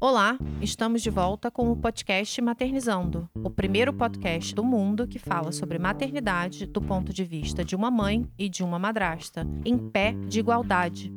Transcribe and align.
Olá, 0.00 0.38
estamos 0.62 1.02
de 1.02 1.10
volta 1.10 1.50
com 1.50 1.72
o 1.72 1.76
podcast 1.76 2.40
Maternizando, 2.40 3.28
o 3.34 3.50
primeiro 3.50 3.92
podcast 3.92 4.54
do 4.54 4.62
mundo 4.62 5.08
que 5.08 5.18
fala 5.18 5.50
sobre 5.50 5.76
maternidade 5.76 6.66
do 6.66 6.80
ponto 6.80 7.12
de 7.12 7.24
vista 7.24 7.64
de 7.64 7.74
uma 7.74 7.90
mãe 7.90 8.24
e 8.38 8.48
de 8.48 8.62
uma 8.62 8.78
madrasta, 8.78 9.44
em 9.64 9.76
pé 9.76 10.12
de 10.28 10.38
igualdade. 10.38 11.12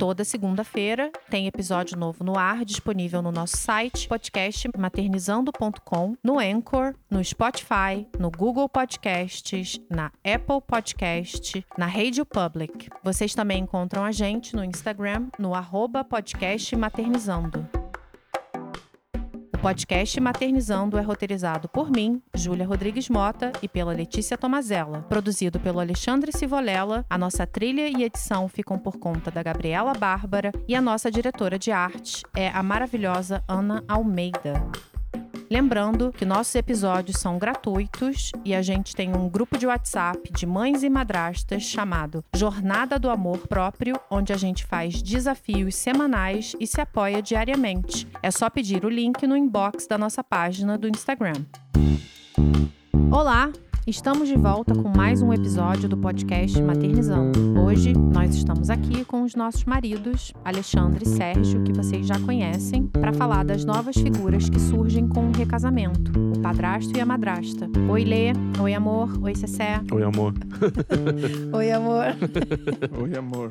Toda 0.00 0.24
segunda-feira 0.24 1.12
tem 1.28 1.46
episódio 1.46 1.94
novo 1.94 2.24
no 2.24 2.38
ar, 2.38 2.64
disponível 2.64 3.20
no 3.20 3.30
nosso 3.30 3.58
site 3.58 4.08
podcastmaternizando.com, 4.08 6.16
no 6.24 6.38
Anchor, 6.38 6.94
no 7.10 7.22
Spotify, 7.22 8.08
no 8.18 8.30
Google 8.30 8.66
Podcasts, 8.66 9.78
na 9.90 10.10
Apple 10.24 10.62
Podcast, 10.66 11.62
na 11.76 11.84
Radio 11.84 12.24
Public. 12.24 12.88
Vocês 13.04 13.34
também 13.34 13.64
encontram 13.64 14.02
a 14.02 14.10
gente 14.10 14.56
no 14.56 14.64
Instagram, 14.64 15.26
no 15.38 15.54
arroba 15.54 16.02
podcastmaternizando 16.02 17.79
podcast 19.60 20.18
Maternizando 20.18 20.96
é 20.96 21.02
roteirizado 21.02 21.68
por 21.68 21.90
mim, 21.90 22.22
Júlia 22.34 22.66
Rodrigues 22.66 23.10
Mota, 23.10 23.52
e 23.60 23.68
pela 23.68 23.92
Letícia 23.92 24.38
Tomazella. 24.38 25.02
Produzido 25.02 25.60
pelo 25.60 25.80
Alexandre 25.80 26.32
Sivolela, 26.32 27.04
a 27.10 27.18
nossa 27.18 27.46
trilha 27.46 27.86
e 27.86 28.02
edição 28.02 28.48
ficam 28.48 28.78
por 28.78 28.96
conta 28.96 29.30
da 29.30 29.42
Gabriela 29.42 29.92
Bárbara 29.92 30.50
e 30.66 30.74
a 30.74 30.80
nossa 30.80 31.10
diretora 31.10 31.58
de 31.58 31.70
arte 31.70 32.24
é 32.34 32.48
a 32.48 32.62
maravilhosa 32.62 33.44
Ana 33.46 33.84
Almeida. 33.86 34.66
Lembrando 35.52 36.12
que 36.12 36.24
nossos 36.24 36.54
episódios 36.54 37.16
são 37.16 37.36
gratuitos 37.36 38.30
e 38.44 38.54
a 38.54 38.62
gente 38.62 38.94
tem 38.94 39.12
um 39.16 39.28
grupo 39.28 39.58
de 39.58 39.66
WhatsApp 39.66 40.32
de 40.32 40.46
mães 40.46 40.84
e 40.84 40.88
madrastas 40.88 41.64
chamado 41.64 42.24
Jornada 42.36 43.00
do 43.00 43.10
Amor 43.10 43.48
Próprio, 43.48 43.98
onde 44.08 44.32
a 44.32 44.36
gente 44.36 44.64
faz 44.64 45.02
desafios 45.02 45.74
semanais 45.74 46.54
e 46.60 46.68
se 46.68 46.80
apoia 46.80 47.20
diariamente. 47.20 48.06
É 48.22 48.30
só 48.30 48.48
pedir 48.48 48.84
o 48.84 48.88
link 48.88 49.26
no 49.26 49.36
inbox 49.36 49.88
da 49.88 49.98
nossa 49.98 50.22
página 50.22 50.78
do 50.78 50.86
Instagram. 50.86 51.44
Olá! 53.10 53.50
Estamos 53.86 54.28
de 54.28 54.36
volta 54.36 54.74
com 54.74 54.88
mais 54.94 55.22
um 55.22 55.32
episódio 55.32 55.88
do 55.88 55.96
podcast 55.96 56.60
Maternizando. 56.62 57.58
Hoje 57.58 57.94
nós 57.94 58.34
estamos 58.34 58.68
aqui 58.68 59.06
com 59.06 59.22
os 59.22 59.34
nossos 59.34 59.64
maridos, 59.64 60.34
Alexandre 60.44 61.04
e 61.04 61.08
Sérgio, 61.08 61.64
que 61.64 61.72
vocês 61.72 62.06
já 62.06 62.20
conhecem, 62.20 62.86
para 62.86 63.12
falar 63.12 63.42
das 63.42 63.64
novas 63.64 63.96
figuras 63.96 64.50
que 64.50 64.60
surgem 64.60 65.08
com 65.08 65.30
o 65.30 65.32
recasamento: 65.32 66.12
o 66.36 66.38
padrasto 66.40 66.96
e 66.96 67.00
a 67.00 67.06
madrasta. 67.06 67.68
Oi, 67.88 68.04
Lê. 68.04 68.32
Oi, 68.62 68.74
amor. 68.74 69.18
Oi, 69.22 69.34
Cessé. 69.34 69.80
Oi, 69.90 70.02
amor. 70.02 70.34
Oi, 71.52 71.72
amor. 71.72 72.04
Oi, 73.02 73.16
amor. 73.16 73.50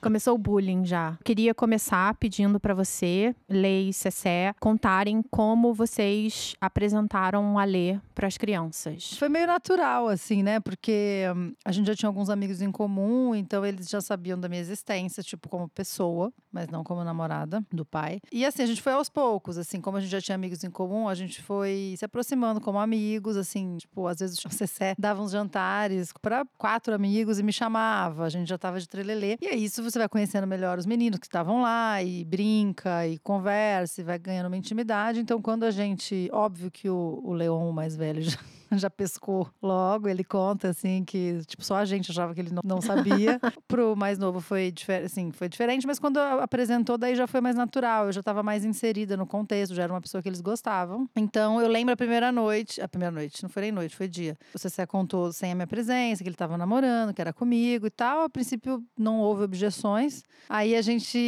Começou 0.00 0.34
o 0.34 0.38
bullying 0.38 0.84
já. 0.84 1.16
Queria 1.24 1.54
começar 1.54 2.14
pedindo 2.14 2.58
para 2.58 2.74
você, 2.74 3.34
Lê 3.48 3.82
e 3.82 3.92
Cessé, 3.92 4.52
contarem 4.58 5.22
como 5.30 5.72
vocês 5.72 6.56
apresentaram 6.60 7.56
a 7.58 7.64
Lê 7.64 7.98
para 8.14 8.26
as 8.26 8.36
crianças. 8.36 9.16
Foi 9.16 9.27
meio 9.28 9.46
natural, 9.46 10.08
assim, 10.08 10.42
né? 10.42 10.60
Porque 10.60 11.24
hum, 11.34 11.52
a 11.64 11.72
gente 11.72 11.86
já 11.86 11.94
tinha 11.94 12.08
alguns 12.08 12.30
amigos 12.30 12.60
em 12.60 12.70
comum, 12.70 13.34
então 13.34 13.64
eles 13.64 13.88
já 13.88 14.00
sabiam 14.00 14.38
da 14.38 14.48
minha 14.48 14.60
existência, 14.60 15.22
tipo, 15.22 15.48
como 15.48 15.68
pessoa, 15.68 16.32
mas 16.52 16.68
não 16.68 16.82
como 16.84 17.04
namorada 17.04 17.64
do 17.72 17.84
pai. 17.84 18.20
E 18.32 18.44
assim, 18.44 18.62
a 18.62 18.66
gente 18.66 18.82
foi 18.82 18.92
aos 18.92 19.08
poucos, 19.08 19.58
assim, 19.58 19.80
como 19.80 19.96
a 19.96 20.00
gente 20.00 20.10
já 20.10 20.20
tinha 20.20 20.34
amigos 20.34 20.64
em 20.64 20.70
comum, 20.70 21.08
a 21.08 21.14
gente 21.14 21.42
foi 21.42 21.94
se 21.98 22.04
aproximando 22.04 22.60
como 22.60 22.78
amigos, 22.78 23.36
assim, 23.36 23.76
tipo, 23.78 24.06
às 24.06 24.18
vezes 24.18 24.38
o 24.44 24.50
Cessé 24.50 24.94
dava 24.98 25.22
uns 25.22 25.32
jantares 25.32 26.12
para 26.20 26.44
quatro 26.56 26.94
amigos 26.94 27.38
e 27.38 27.42
me 27.42 27.52
chamava, 27.52 28.24
a 28.24 28.28
gente 28.28 28.48
já 28.48 28.58
tava 28.58 28.80
de 28.80 28.88
trelelê. 28.88 29.36
E 29.40 29.46
é 29.46 29.56
isso, 29.56 29.82
você 29.82 29.98
vai 29.98 30.08
conhecendo 30.08 30.46
melhor 30.46 30.78
os 30.78 30.86
meninos 30.86 31.18
que 31.18 31.26
estavam 31.26 31.62
lá 31.62 32.02
e 32.02 32.24
brinca 32.24 33.06
e 33.06 33.18
conversa 33.18 34.00
e 34.00 34.04
vai 34.04 34.18
ganhando 34.18 34.46
uma 34.46 34.56
intimidade. 34.56 35.20
Então, 35.20 35.40
quando 35.40 35.64
a 35.64 35.70
gente, 35.70 36.28
óbvio 36.32 36.70
que 36.70 36.88
o, 36.88 37.20
o 37.24 37.32
Leon, 37.32 37.70
o 37.70 37.72
mais 37.72 37.96
velho, 37.96 38.22
já 38.22 38.38
já 38.78 38.90
pescou 38.90 39.48
logo. 39.62 40.08
Ele 40.08 40.24
conta 40.24 40.68
assim 40.68 41.04
que 41.04 41.40
tipo 41.46 41.64
só 41.64 41.76
a 41.76 41.84
gente 41.84 42.10
achava 42.10 42.34
que 42.34 42.40
ele 42.40 42.50
não, 42.50 42.62
não 42.64 42.80
sabia. 42.80 43.40
Pro 43.66 43.96
mais 43.96 44.18
novo 44.18 44.40
foi 44.40 44.70
diferente, 44.70 45.06
assim, 45.06 45.32
foi 45.32 45.48
diferente, 45.48 45.86
mas 45.86 45.98
quando 45.98 46.18
apresentou 46.18 46.98
daí 46.98 47.14
já 47.14 47.26
foi 47.26 47.40
mais 47.40 47.56
natural. 47.56 48.06
Eu 48.06 48.12
já 48.12 48.20
estava 48.20 48.42
mais 48.42 48.64
inserida 48.64 49.16
no 49.16 49.26
contexto, 49.26 49.74
já 49.74 49.84
era 49.84 49.92
uma 49.92 50.00
pessoa 50.00 50.22
que 50.22 50.28
eles 50.28 50.40
gostavam. 50.40 51.08
Então 51.16 51.60
eu 51.60 51.68
lembro 51.68 51.94
a 51.94 51.96
primeira 51.96 52.30
noite, 52.30 52.80
a 52.80 52.88
primeira 52.88 53.10
noite, 53.10 53.42
não 53.42 53.50
foi 53.50 53.62
nem 53.62 53.72
noite, 53.72 53.96
foi 53.96 54.08
dia. 54.08 54.36
O 54.54 54.58
Cessé 54.58 54.86
contou 54.86 55.32
sem 55.32 55.52
a 55.52 55.54
minha 55.54 55.66
presença, 55.66 56.22
que 56.22 56.28
ele 56.28 56.34
estava 56.34 56.56
namorando, 56.56 57.14
que 57.14 57.20
era 57.20 57.32
comigo 57.32 57.86
e 57.86 57.90
tal. 57.90 58.22
A 58.22 58.30
princípio 58.30 58.82
não 58.98 59.20
houve 59.20 59.44
objeções. 59.44 60.24
Aí 60.48 60.74
a 60.74 60.82
gente, 60.82 61.18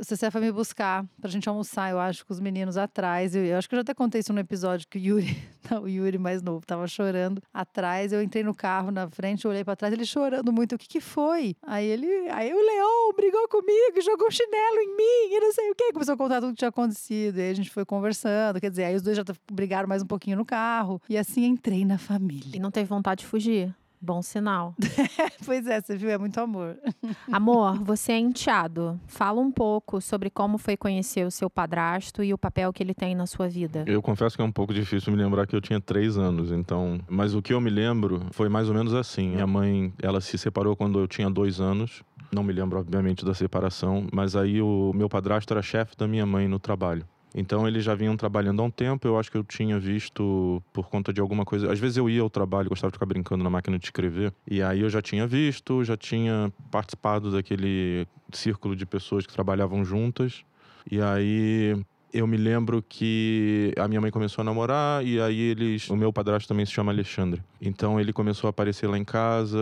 o 0.00 0.04
Cessé 0.04 0.30
foi 0.30 0.40
me 0.40 0.52
buscar 0.52 1.04
pra 1.20 1.30
gente 1.30 1.48
almoçar, 1.48 1.90
eu 1.90 1.98
acho, 1.98 2.24
com 2.26 2.32
os 2.32 2.40
meninos 2.40 2.76
atrás. 2.76 3.34
Eu, 3.34 3.44
eu 3.44 3.58
acho 3.58 3.68
que 3.68 3.74
eu 3.74 3.78
já 3.78 3.82
até 3.82 3.94
contei 3.94 4.20
isso 4.20 4.32
no 4.32 4.40
episódio 4.40 4.86
que 4.88 4.98
o 4.98 5.00
Yuri, 5.00 5.36
não, 5.70 5.82
o 5.82 5.88
Yuri 5.88 6.18
mais 6.18 6.42
novo, 6.42 6.64
tava 6.66 6.85
chorando 6.88 7.42
atrás. 7.52 8.12
Eu 8.12 8.22
entrei 8.22 8.42
no 8.42 8.54
carro 8.54 8.90
na 8.90 9.08
frente, 9.08 9.46
olhei 9.46 9.64
para 9.64 9.76
trás, 9.76 9.92
ele 9.92 10.04
chorando 10.04 10.52
muito. 10.52 10.74
O 10.74 10.78
que 10.78 10.88
que 10.88 11.00
foi? 11.00 11.56
Aí 11.62 11.86
ele, 11.86 12.06
aí 12.30 12.52
o 12.52 12.56
Leão 12.56 13.12
brigou 13.14 13.48
comigo, 13.48 14.00
jogou 14.02 14.28
um 14.28 14.30
chinelo 14.30 14.80
em 14.80 14.96
mim 14.96 15.34
e 15.34 15.40
não 15.40 15.52
sei 15.52 15.70
o 15.70 15.74
que. 15.74 15.92
Começou 15.92 16.14
a 16.14 16.16
contar 16.16 16.40
tudo 16.40 16.52
que 16.52 16.58
tinha 16.58 16.68
acontecido. 16.68 17.38
E 17.38 17.42
aí 17.42 17.50
a 17.50 17.54
gente 17.54 17.70
foi 17.70 17.84
conversando. 17.84 18.60
Quer 18.60 18.70
dizer, 18.70 18.84
aí 18.84 18.94
os 18.94 19.02
dois 19.02 19.16
já 19.16 19.24
brigaram 19.50 19.88
mais 19.88 20.02
um 20.02 20.06
pouquinho 20.06 20.36
no 20.36 20.44
carro. 20.44 21.00
E 21.08 21.16
assim 21.16 21.44
entrei 21.44 21.84
na 21.84 21.98
família. 21.98 22.56
E 22.56 22.58
não 22.58 22.70
teve 22.70 22.88
vontade 22.88 23.20
de 23.20 23.26
fugir? 23.26 23.74
Bom 24.00 24.22
sinal. 24.22 24.74
pois 25.44 25.66
é, 25.66 25.80
você 25.80 25.96
viu, 25.96 26.10
é 26.10 26.18
muito 26.18 26.38
amor. 26.38 26.76
Amor, 27.30 27.82
você 27.82 28.12
é 28.12 28.18
enteado. 28.18 29.00
Fala 29.06 29.40
um 29.40 29.50
pouco 29.50 30.00
sobre 30.00 30.30
como 30.30 30.58
foi 30.58 30.76
conhecer 30.76 31.26
o 31.26 31.30
seu 31.30 31.48
padrasto 31.48 32.22
e 32.22 32.32
o 32.32 32.38
papel 32.38 32.72
que 32.72 32.82
ele 32.82 32.94
tem 32.94 33.14
na 33.14 33.26
sua 33.26 33.48
vida. 33.48 33.84
Eu 33.86 34.02
confesso 34.02 34.36
que 34.36 34.42
é 34.42 34.44
um 34.44 34.52
pouco 34.52 34.72
difícil 34.72 35.12
me 35.12 35.18
lembrar 35.18 35.46
que 35.46 35.56
eu 35.56 35.60
tinha 35.60 35.80
três 35.80 36.16
anos, 36.16 36.52
então. 36.52 37.00
Mas 37.08 37.34
o 37.34 37.42
que 37.42 37.52
eu 37.52 37.60
me 37.60 37.70
lembro 37.70 38.26
foi 38.30 38.48
mais 38.48 38.68
ou 38.68 38.74
menos 38.74 38.94
assim. 38.94 39.30
Minha 39.30 39.46
mãe, 39.46 39.92
ela 40.02 40.20
se 40.20 40.36
separou 40.38 40.76
quando 40.76 40.98
eu 40.98 41.08
tinha 41.08 41.30
dois 41.30 41.60
anos. 41.60 42.02
Não 42.32 42.42
me 42.42 42.52
lembro, 42.52 42.78
obviamente, 42.78 43.24
da 43.24 43.34
separação, 43.34 44.06
mas 44.12 44.34
aí 44.34 44.60
o 44.60 44.92
meu 44.94 45.08
padrasto 45.08 45.52
era 45.52 45.62
chefe 45.62 45.96
da 45.96 46.08
minha 46.08 46.26
mãe 46.26 46.48
no 46.48 46.58
trabalho. 46.58 47.06
Então 47.36 47.68
eles 47.68 47.84
já 47.84 47.94
vinham 47.94 48.16
trabalhando 48.16 48.62
há 48.62 48.64
um 48.64 48.70
tempo. 48.70 49.06
Eu 49.06 49.18
acho 49.18 49.30
que 49.30 49.36
eu 49.36 49.44
tinha 49.44 49.78
visto 49.78 50.62
por 50.72 50.88
conta 50.88 51.12
de 51.12 51.20
alguma 51.20 51.44
coisa. 51.44 51.70
Às 51.70 51.78
vezes 51.78 51.98
eu 51.98 52.08
ia 52.08 52.22
ao 52.22 52.30
trabalho, 52.30 52.70
gostava 52.70 52.90
de 52.90 52.94
ficar 52.94 53.04
brincando 53.04 53.44
na 53.44 53.50
máquina 53.50 53.78
de 53.78 53.84
escrever. 53.84 54.32
E 54.50 54.62
aí 54.62 54.80
eu 54.80 54.88
já 54.88 55.02
tinha 55.02 55.26
visto, 55.26 55.84
já 55.84 55.98
tinha 55.98 56.50
participado 56.70 57.30
daquele 57.30 58.08
círculo 58.32 58.74
de 58.74 58.86
pessoas 58.86 59.26
que 59.26 59.34
trabalhavam 59.34 59.84
juntas. 59.84 60.44
E 60.90 60.98
aí 60.98 61.76
eu 62.16 62.26
me 62.26 62.36
lembro 62.36 62.82
que 62.88 63.72
a 63.78 63.86
minha 63.86 64.00
mãe 64.00 64.10
começou 64.10 64.40
a 64.42 64.44
namorar 64.44 65.04
e 65.04 65.20
aí 65.20 65.38
eles. 65.38 65.90
O 65.90 65.96
meu 65.96 66.12
padrasto 66.12 66.48
também 66.48 66.64
se 66.64 66.72
chama 66.72 66.90
Alexandre. 66.90 67.42
Então 67.60 68.00
ele 68.00 68.12
começou 68.12 68.48
a 68.48 68.50
aparecer 68.50 68.86
lá 68.86 68.98
em 68.98 69.04
casa, 69.04 69.58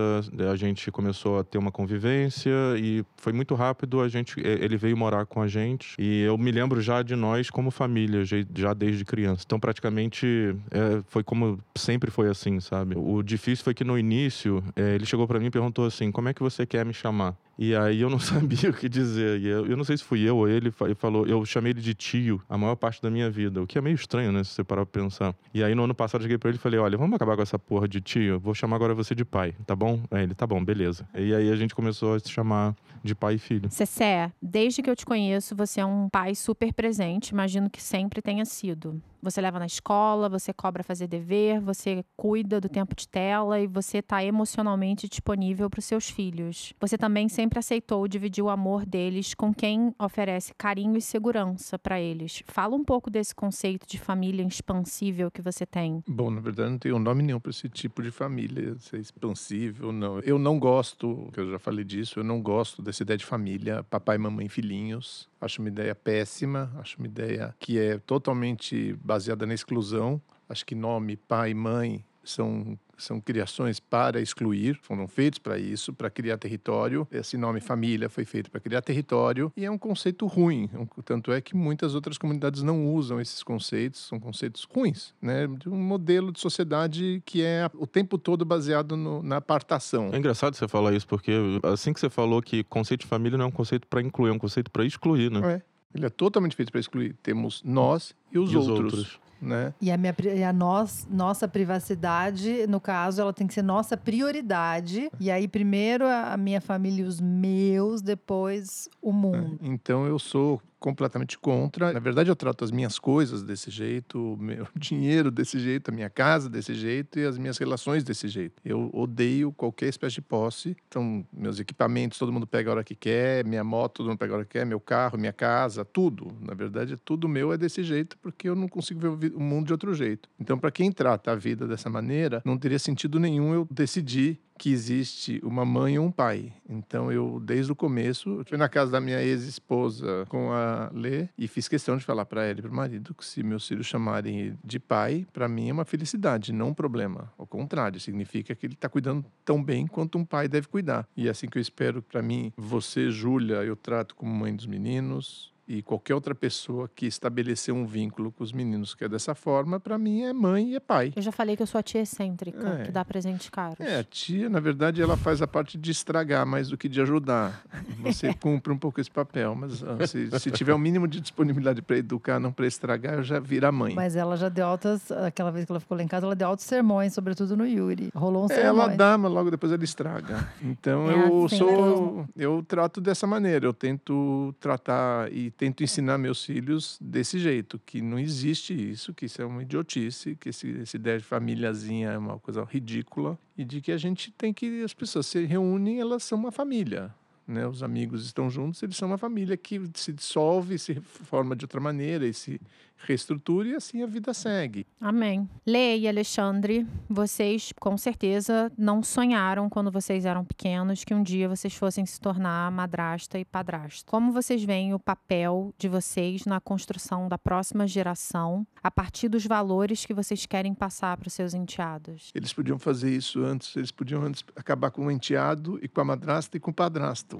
a 0.51 0.57
gente 0.57 0.91
começou 0.91 1.39
a 1.39 1.45
ter 1.45 1.59
uma 1.59 1.73
convivência 1.73 2.53
e 2.77 3.05
foi 3.17 3.33
muito 3.33 3.55
rápido. 3.55 4.01
A 4.01 4.09
gente, 4.09 4.41
ele 4.41 4.77
veio 4.77 4.97
morar 4.97 5.27
com 5.27 5.43
a 5.43 5.49
gente 5.49 5.97
e 5.99 6.23
eu 6.23 6.39
me 6.39 6.53
lembro 6.53 6.81
já 6.81 7.03
de 7.03 7.17
nós 7.17 7.51
como 7.51 7.71
família, 7.71 8.23
já 8.25 8.73
desde 8.73 9.05
criança. 9.05 9.43
Então 9.45 9.59
praticamente 9.59 10.57
é, 10.71 11.03
foi 11.09 11.25
como 11.25 11.59
sempre 11.77 12.11
foi 12.11 12.29
assim, 12.29 12.61
sabe? 12.61 12.95
O 12.97 13.23
difícil 13.23 13.65
foi 13.65 13.75
que 13.75 13.85
no 13.85 13.99
início 13.99 14.63
é, 14.77 14.95
ele 14.95 15.07
chegou 15.07 15.27
para 15.27 15.41
mim 15.41 15.47
e 15.47 15.51
perguntou 15.51 15.87
assim: 15.87 16.13
como 16.13 16.29
é 16.29 16.35
que 16.35 16.43
você 16.43 16.65
quer 16.65 16.85
me 16.85 16.95
chamar? 16.95 17.37
E 17.59 17.75
aí 17.75 18.01
eu 18.01 18.11
não 18.11 18.19
sabia 18.21 18.71
o 18.71 18.73
que 18.73 18.89
dizer. 18.89 19.41
E 19.41 19.47
eu, 19.47 19.67
eu 19.67 19.77
não 19.77 19.85
sei 19.85 19.97
se 19.97 20.05
fui 20.05 20.21
eu 20.21 20.37
ou 20.37 20.49
ele, 20.49 20.73
ele 20.81 20.95
falou, 20.95 21.27
eu 21.27 21.45
chamei 21.45 21.73
ele 21.73 21.81
de 21.81 21.95
tio 21.95 22.43
a 22.49 22.59
maior 22.59 22.77
parte 22.77 23.01
da 23.01 23.11
minha 23.11 23.31
vida, 23.31 23.63
o 23.63 23.67
que 23.67 23.79
é 23.79 23.81
meio 23.81 23.95
estranho, 23.95 24.33
né, 24.33 24.43
se 24.45 24.51
você 24.51 24.65
parar 24.65 24.85
pra 24.87 25.03
pensar. 25.03 25.35
E 25.53 25.63
aí 25.63 25.75
no 25.75 25.85
ano 25.85 25.95
passado 25.95 26.21
eu 26.21 26.25
cheguei 26.25 26.39
pra 26.39 26.51
ele 26.51 26.59
e 26.59 26.61
falei, 26.61 26.79
olha, 26.79 26.97
vamos 26.97 27.15
acabar 27.15 27.37
com 27.37 27.43
essa 27.43 27.59
porra 27.59 27.87
de 27.89 28.01
tio, 28.01 28.41
vou 28.41 28.55
chamar 28.55 28.77
agora 28.77 28.95
você 28.95 29.15
de 29.15 29.25
pai, 29.25 29.55
tá 29.67 29.75
bom? 29.75 30.03
Aí 30.11 30.25
ele, 30.25 30.35
tá 30.35 30.47
bom, 30.47 30.65
beleza. 30.65 31.07
E 31.15 31.35
aí 31.35 31.51
a 31.51 31.57
gente 31.57 31.75
começou 31.75 32.15
a 32.15 32.19
se 32.19 32.31
chamar 32.31 32.75
de 33.05 33.15
pai 33.15 33.35
e 33.35 33.39
filho. 33.39 33.71
Cessé, 33.71 34.33
desde 34.41 34.83
que 34.83 34.91
eu 34.91 34.97
te 34.97 35.05
conheço, 35.05 35.55
você 35.55 35.81
é 35.81 35.87
um 35.87 36.09
pai 36.09 36.35
super 36.35 36.73
presente, 36.73 37.29
imagino 37.29 37.69
que 37.69 37.83
sempre 37.83 38.23
tenha 38.23 38.45
sido. 38.45 39.01
Você 39.25 39.41
leva 39.41 39.59
na 39.59 39.65
escola, 39.65 40.29
você 40.29 40.53
cobra 40.53 40.83
fazer 40.83 41.07
dever, 41.07 41.59
você 41.59 42.05
cuida 42.15 42.61
do 42.61 42.69
tempo 42.69 42.95
de 42.95 43.09
tela 43.09 43.59
e 43.59 43.67
você 43.67 43.99
está 43.99 44.23
emocionalmente 44.23 45.09
disponível 45.09 45.71
para 45.71 45.79
os 45.79 45.87
seus 45.87 46.11
filhos. 46.11 46.75
Você 46.79 46.99
também 46.99 47.27
sempre 47.31 47.59
aceitou 47.59 48.07
dividir 48.07 48.45
o 48.45 48.51
amor 48.51 48.85
deles 48.85 49.33
com 49.33 49.55
quem 49.55 49.95
oferece 49.99 50.53
carinho 50.59 50.99
e 50.99 51.01
segurança 51.01 51.79
para 51.79 51.99
eles. 51.99 52.43
Fala 52.47 52.77
um 52.77 52.85
pouco 52.85 53.09
desse 53.09 53.35
conceito 53.35 53.87
de 53.89 53.99
família 53.99 54.47
expansível 54.47 55.31
que 55.31 55.41
você 55.41 55.65
tem. 55.65 56.05
Bom, 56.07 56.31
na 56.31 56.43
verdade 56.43 56.71
não 56.71 56.79
tenho 56.79 56.99
nome 56.99 57.23
nenhum 57.23 57.41
para 57.41 57.51
esse 57.51 57.69
tipo 57.71 58.03
de 58.03 58.11
família, 58.11 58.77
ser 58.79 59.01
expansível, 59.01 59.91
não. 59.91 60.21
Eu 60.21 60.39
não 60.39 60.59
gosto, 60.59 61.31
eu 61.35 61.51
já 61.51 61.59
falei 61.59 61.85
disso, 61.85 62.21
eu 62.21 62.25
não 62.25 62.43
gosto 62.43 62.83
dessa 62.95 63.03
ideia 63.03 63.19
de 63.19 63.25
família, 63.25 63.83
papai, 63.83 64.17
mamãe, 64.17 64.49
filhinhos. 64.49 65.29
Acho 65.41 65.61
uma 65.61 65.69
ideia 65.69 65.95
péssima, 65.95 66.73
acho 66.79 66.97
uma 66.99 67.07
ideia 67.07 67.55
que 67.59 67.79
é 67.79 67.99
totalmente 67.99 68.95
baseada 69.03 69.45
na 69.45 69.53
exclusão. 69.53 70.23
Acho 70.49 70.65
que 70.65 70.75
nome, 70.77 71.17
pai, 71.17 71.53
mãe 71.53 72.05
são 72.23 72.79
são 72.99 73.21
criações 73.21 73.81
para 73.81 74.21
excluir, 74.21 74.79
foram 74.83 75.07
feitos 75.07 75.39
para 75.39 75.59
isso, 75.59 75.93
para 75.93 76.11
criar 76.11 76.39
território. 76.39 77.07
Esse 77.11 77.37
nome 77.37 77.61
família 77.61 78.09
foi 78.09 78.25
feito 78.25 78.51
para 78.51 78.61
criar 78.61 78.83
território 78.83 79.53
e 79.57 79.65
é 79.65 79.71
um 79.71 79.79
conceito 79.79 80.27
ruim. 80.27 80.69
Tanto 81.05 81.33
é 81.33 81.41
que 81.41 81.57
muitas 81.57 81.95
outras 81.95 82.19
comunidades 82.19 82.63
não 82.63 82.87
usam 82.93 83.21
esses 83.21 83.43
conceitos, 83.43 84.07
são 84.07 84.19
conceitos 84.21 84.65
ruins, 84.65 85.15
né? 85.21 85.47
De 85.47 85.69
um 85.69 85.77
modelo 85.77 86.33
de 86.33 86.41
sociedade 86.41 87.23
que 87.25 87.43
é 87.43 87.69
o 87.75 87.87
tempo 87.87 88.19
todo 88.19 88.45
baseado 88.45 88.97
no, 88.97 89.23
na 89.23 89.37
apartação. 89.37 90.11
É 90.13 90.19
engraçado 90.19 90.55
você 90.55 90.69
falar 90.69 90.93
isso, 90.95 91.07
porque 91.07 91.33
assim 91.63 91.93
que 91.93 92.01
você 92.01 92.11
falou 92.11 92.43
que 92.43 92.65
conceito 92.65 93.03
de 93.03 93.07
família 93.07 93.39
não 93.39 93.47
é 93.47 93.49
um 93.49 93.53
conceito 93.53 93.87
para 93.87 94.01
incluir, 94.01 94.31
é 94.31 94.33
um 94.33 94.39
conceito 94.39 94.71
para 94.71 94.85
excluir, 94.85 95.31
né? 95.31 95.55
É. 95.55 95.75
Ele 95.95 96.07
é 96.07 96.11
totalmente 96.11 96.57
feito 96.57 96.73
para 96.73 96.81
excluir. 96.81 97.15
Temos 97.23 97.63
nós 97.65 98.15
e 98.33 98.39
os, 98.39 98.53
E 98.53 98.57
os 98.57 98.69
outros. 98.69 99.21
Né? 99.45 99.73
E 99.81 99.91
a, 99.91 99.97
minha, 99.97 100.15
e 100.35 100.43
a 100.43 100.53
nós, 100.53 101.07
nossa 101.11 101.47
privacidade, 101.47 102.67
no 102.67 102.81
caso, 102.81 103.21
ela 103.21 103.33
tem 103.33 103.47
que 103.47 103.55
ser 103.55 103.63
nossa 103.63 103.97
prioridade. 103.97 105.11
E 105.21 105.31
aí, 105.31 105.47
primeiro 105.47 106.07
a 106.07 106.25
a 106.35 106.37
minha 106.37 106.61
família 106.61 107.05
e 107.05 107.07
os 107.07 107.21
meus, 107.21 108.03
depois 108.03 108.89
o 109.01 109.13
mundo. 109.13 109.59
Então 109.63 110.07
eu 110.07 110.19
sou 110.19 110.61
completamente 110.85 111.39
contra. 111.39 111.95
Na 111.95 111.99
verdade, 111.99 112.31
eu 112.31 112.37
trato 112.37 112.63
as 112.63 112.71
minhas 112.71 112.99
coisas 112.99 113.43
desse 113.43 113.71
jeito, 113.71 114.35
o 114.35 114.37
meu 114.37 114.69
dinheiro 114.77 115.31
desse 115.31 115.59
jeito, 115.59 115.91
a 115.91 115.95
minha 115.95 116.11
casa 116.11 116.51
desse 116.51 116.75
jeito 116.75 117.19
e 117.19 117.25
as 117.25 117.39
minhas 117.39 117.57
relações 117.57 118.05
desse 118.05 118.29
jeito. 118.29 118.61
Eu 118.63 118.91
odeio 118.93 119.51
qualquer 119.51 119.89
espécie 119.89 120.17
de 120.17 120.21
posse. 120.21 120.77
Então, 120.87 121.27
meus 121.33 121.59
equipamentos, 121.59 122.19
todo 122.19 122.31
mundo 122.31 122.47
pega 122.47 122.69
a 122.69 122.75
hora 122.75 122.85
que 122.85 122.95
quer, 122.95 123.47
minha 123.47 123.65
moto, 123.65 123.95
todo 123.95 124.09
mundo 124.09 124.19
pega 124.19 124.35
a 124.35 124.37
hora 124.37 124.45
que 124.45 124.59
quer, 124.59 124.67
meu 124.67 124.79
carro, 124.79 125.17
minha 125.17 125.33
casa, 125.33 125.87
tudo. 125.87 126.37
Na 126.39 126.53
verdade, 126.53 126.99
tudo 126.99 127.27
meu 127.27 127.51
é 127.51 127.57
desse 127.57 127.83
jeito 127.83 128.19
porque 128.19 128.47
eu 128.47 128.55
não 128.55 128.69
consigo 128.69 129.17
ver 129.17 129.33
o 129.35 129.41
mundo 129.41 129.69
de 129.69 129.73
outro 129.73 129.95
jeito. 129.95 130.29
Então, 130.39 130.59
para 130.59 130.71
quem 130.71 130.93
trata 130.93 131.33
a 131.33 131.35
vida 131.35 131.67
dessa 131.67 131.89
maneira, 131.89 132.43
não 132.45 132.59
teria 132.59 132.79
sentido 132.79 133.19
nenhum 133.19 133.55
eu 133.55 133.67
decidir 133.71 134.39
que 134.59 134.73
existe 134.73 135.41
uma 135.43 135.65
mãe 135.65 135.99
ou 135.99 136.07
um 136.07 136.11
pai. 136.11 136.53
Então 136.69 137.11
eu 137.11 137.41
desde 137.41 137.73
o 137.73 137.77
começo 137.77 138.43
fui 138.47 138.57
na 138.57 138.69
casa 138.69 138.93
da 138.93 139.01
minha 139.01 139.23
ex-esposa 139.23 140.25
com 140.29 140.53
a 140.53 140.91
Lê 140.93 141.29
e 141.37 141.49
fiz 141.49 141.69
questão 141.69 141.97
de 141.97 142.05
falar 142.05 142.25
para 142.25 142.45
ela 142.45 142.59
e 142.59 142.63
para 142.63 142.71
o 142.71 142.75
marido 142.75 143.15
que 143.15 143.25
se 143.25 143.43
meus 143.43 143.67
filhos 143.67 143.87
chamarem 143.87 144.59
de 144.65 144.79
pai, 144.79 145.27
para 145.33 145.49
mim 145.49 145.69
é 145.69 145.73
uma 145.73 145.85
felicidade, 145.85 146.53
não 146.53 146.69
um 146.69 146.75
problema. 146.75 147.33
Ao 147.37 147.47
contrário, 147.47 148.01
significa 148.01 148.55
que 148.55 148.67
ele 148.67 148.75
está 148.75 148.89
cuidando 148.89 149.25
tão 149.45 149.63
bem 149.63 149.87
quanto 149.87 150.19
um 150.19 150.25
pai 150.25 150.49
deve 150.49 150.69
cuidar. 150.69 151.07
E 151.17 151.29
é 151.29 151.31
assim 151.31 151.49
que 151.49 151.59
eu 151.59 151.63
espero 151.63 152.03
para 152.03 152.23
mim, 152.23 152.53
você, 152.57 153.11
Júlia, 153.11 153.57
eu 153.65 153.77
trato 153.77 154.15
como 154.15 154.33
mãe 154.33 154.55
dos 154.55 154.67
meninos. 154.67 155.54
E 155.67 155.83
qualquer 155.83 156.15
outra 156.15 156.35
pessoa 156.35 156.91
que 156.95 157.07
estabeleceu 157.07 157.75
um 157.75 157.87
vínculo 157.87 158.31
com 158.31 158.45
os 158.45 158.53
meninos 158.53 158.95
que 158.95 159.03
é 159.05 159.09
dessa 159.09 159.35
forma, 159.35 159.81
para 159.81 159.97
mim 159.97 160.23
é 160.23 160.33
mãe 160.33 160.73
e 160.73 160.77
é 160.77 160.81
pai. 160.81 161.13
Eu 161.17 161.23
já 161.23 161.33
falei 161.33 161.57
que 161.57 161.63
eu 161.63 161.67
sou 161.67 161.79
a 161.79 161.83
tia 161.83 162.03
excêntrica, 162.03 162.69
É. 162.81 162.85
que 162.85 162.93
dá 162.93 163.03
presente 163.05 163.51
caro. 163.51 163.77
É, 163.79 164.01
a 164.01 164.05
tia, 164.05 164.51
na 164.51 164.61
verdade, 164.61 165.01
ela 165.01 165.17
faz 165.17 165.41
a 165.41 165.47
parte 165.47 165.79
de 165.79 165.91
estragar 165.91 166.45
mais 166.47 166.69
do 166.69 166.77
que 166.77 166.87
de 166.87 167.01
ajudar. 167.01 167.63
Você 168.03 168.33
cumpre 168.35 168.73
um 168.73 168.77
pouco 168.77 169.01
esse 169.01 169.11
papel, 169.11 169.55
mas 169.55 169.83
ah, 169.83 170.07
se, 170.07 170.29
se 170.39 170.51
tiver 170.51 170.75
o 170.75 170.79
mínimo 170.79 171.09
de 171.09 171.19
disponibilidade 171.19 171.81
para 171.81 171.97
educar, 171.97 172.39
não 172.39 172.53
para 172.53 172.67
estragar, 172.67 173.15
eu 173.15 173.23
já 173.23 173.41
vira 173.41 173.73
mãe. 173.73 173.95
Mas 173.95 174.17
ela 174.17 174.37
já 174.37 174.51
deu 174.51 174.67
altas, 174.67 175.11
aquela 175.11 175.51
vez 175.51 175.65
que 175.65 175.73
ela 175.73 175.81
ficou 175.81 175.97
lá 175.97 176.03
em 176.05 176.09
casa, 176.09 176.27
ela 176.27 176.37
deu 176.37 176.49
altos 176.49 176.67
sermões, 176.67 177.15
sobretudo 177.15 177.57
no 177.57 177.67
Yuri. 177.67 178.11
Rolou 178.15 178.43
um 178.43 178.47
É, 178.53 178.55
sermão. 178.55 178.83
ela 178.85 178.89
dá, 178.95 179.17
mas 179.17 179.33
logo 179.33 179.51
depois 179.51 179.73
ela 179.73 179.83
estraga. 179.83 180.47
Então 180.61 181.11
É 181.11 181.27
eu 181.27 181.47
assim 181.47 181.57
sou, 181.57 181.71
mesmo. 181.71 182.29
eu 182.37 182.63
trato 182.69 183.01
dessa 183.01 183.27
maneira. 183.27 183.65
Eu 183.65 183.73
tento 183.73 184.55
tratar 184.61 185.33
e 185.33 185.54
tento 185.57 185.83
ensinar 185.83 186.19
meus 186.19 186.45
filhos 186.45 186.99
desse 187.01 187.39
jeito, 187.39 187.81
que 187.85 188.03
não 188.03 188.19
existe 188.19 188.73
isso, 188.75 189.15
que 189.15 189.27
isso 189.27 189.41
é 189.41 189.45
uma 189.45 189.63
idiotice, 189.63 190.37
que 190.37 190.49
esse, 190.49 190.81
essa 190.81 190.97
ideia 190.97 191.19
de 191.19 191.25
famíliazinha 191.25 192.11
é 192.11 192.19
uma 192.19 192.39
coisa 192.39 192.65
ridícula 192.65 193.39
e 193.57 193.65
de 193.65 193.81
que 193.81 193.93
a 193.93 193.97
gente 193.97 194.31
tem 194.33 194.53
que 194.53 194.83
as 194.83 194.95
pessoas 194.95 195.27
se 195.27 195.45
reúnem, 195.45 196.01
elas 196.01 196.23
são 196.25 196.39
uma 196.39 196.51
família. 196.51 197.15
Né? 197.47 197.67
Os 197.67 197.83
amigos 197.83 198.25
estão 198.25 198.49
juntos, 198.49 198.83
eles 198.83 198.97
são 198.97 199.09
uma 199.09 199.19
família 199.19 199.57
que 199.57 199.81
se 199.95 200.13
dissolve, 200.13 200.79
se 200.79 200.95
forma 201.01 201.55
de 201.55 201.65
outra 201.65 201.81
maneira 201.81 202.27
e 202.27 202.33
se 202.33 202.61
reestrutura 202.97 203.69
e 203.69 203.75
assim 203.75 204.03
a 204.03 204.07
vida 204.07 204.33
segue. 204.33 204.87
Amém. 205.01 205.49
Lê 205.67 205.99
e 205.99 206.09
Alexandre, 206.09 206.87
vocês 207.09 207.73
com 207.79 207.97
certeza 207.99 208.73
não 208.79 209.03
sonharam 209.03 209.69
quando 209.69 209.91
vocês 209.91 210.25
eram 210.25 210.45
pequenos 210.45 211.05
que 211.05 211.13
um 211.15 211.23
dia 211.23 211.49
vocês 211.49 211.75
fossem 211.75 212.07
se 212.07 212.21
tornar 212.21 212.71
madrasta 212.73 213.39
e 213.39 213.45
padrasto. 213.45 214.11
Como 214.11 214.33
vocês 214.33 214.63
veem 214.65 214.95
o 214.95 214.99
papel 214.99 215.75
de 215.79 215.89
vocês 215.89 216.45
na 216.47 216.61
construção 216.61 217.29
da 217.29 217.37
próxima 217.39 217.87
geração 217.87 218.67
a 218.83 218.91
partir 218.91 219.29
dos 219.29 219.47
valores 219.47 220.05
que 220.07 220.15
vocês 220.15 220.47
querem 220.47 220.75
passar 220.75 221.17
para 221.17 221.29
os 221.29 221.33
seus 221.35 221.55
enteados? 221.55 222.31
Eles 222.35 222.53
podiam 222.53 222.79
fazer 222.79 223.11
isso 223.15 223.45
antes, 223.45 223.75
eles 223.77 223.91
podiam 223.91 224.23
antes 224.23 224.45
acabar 224.57 224.91
com 224.91 225.07
o 225.07 225.11
enteado 225.11 225.79
e 225.83 225.89
com 225.89 226.01
a 226.01 226.05
madrasta 226.05 226.57
e 226.57 226.61
com 226.61 226.71
o 226.71 226.75
padrasto. 226.75 227.39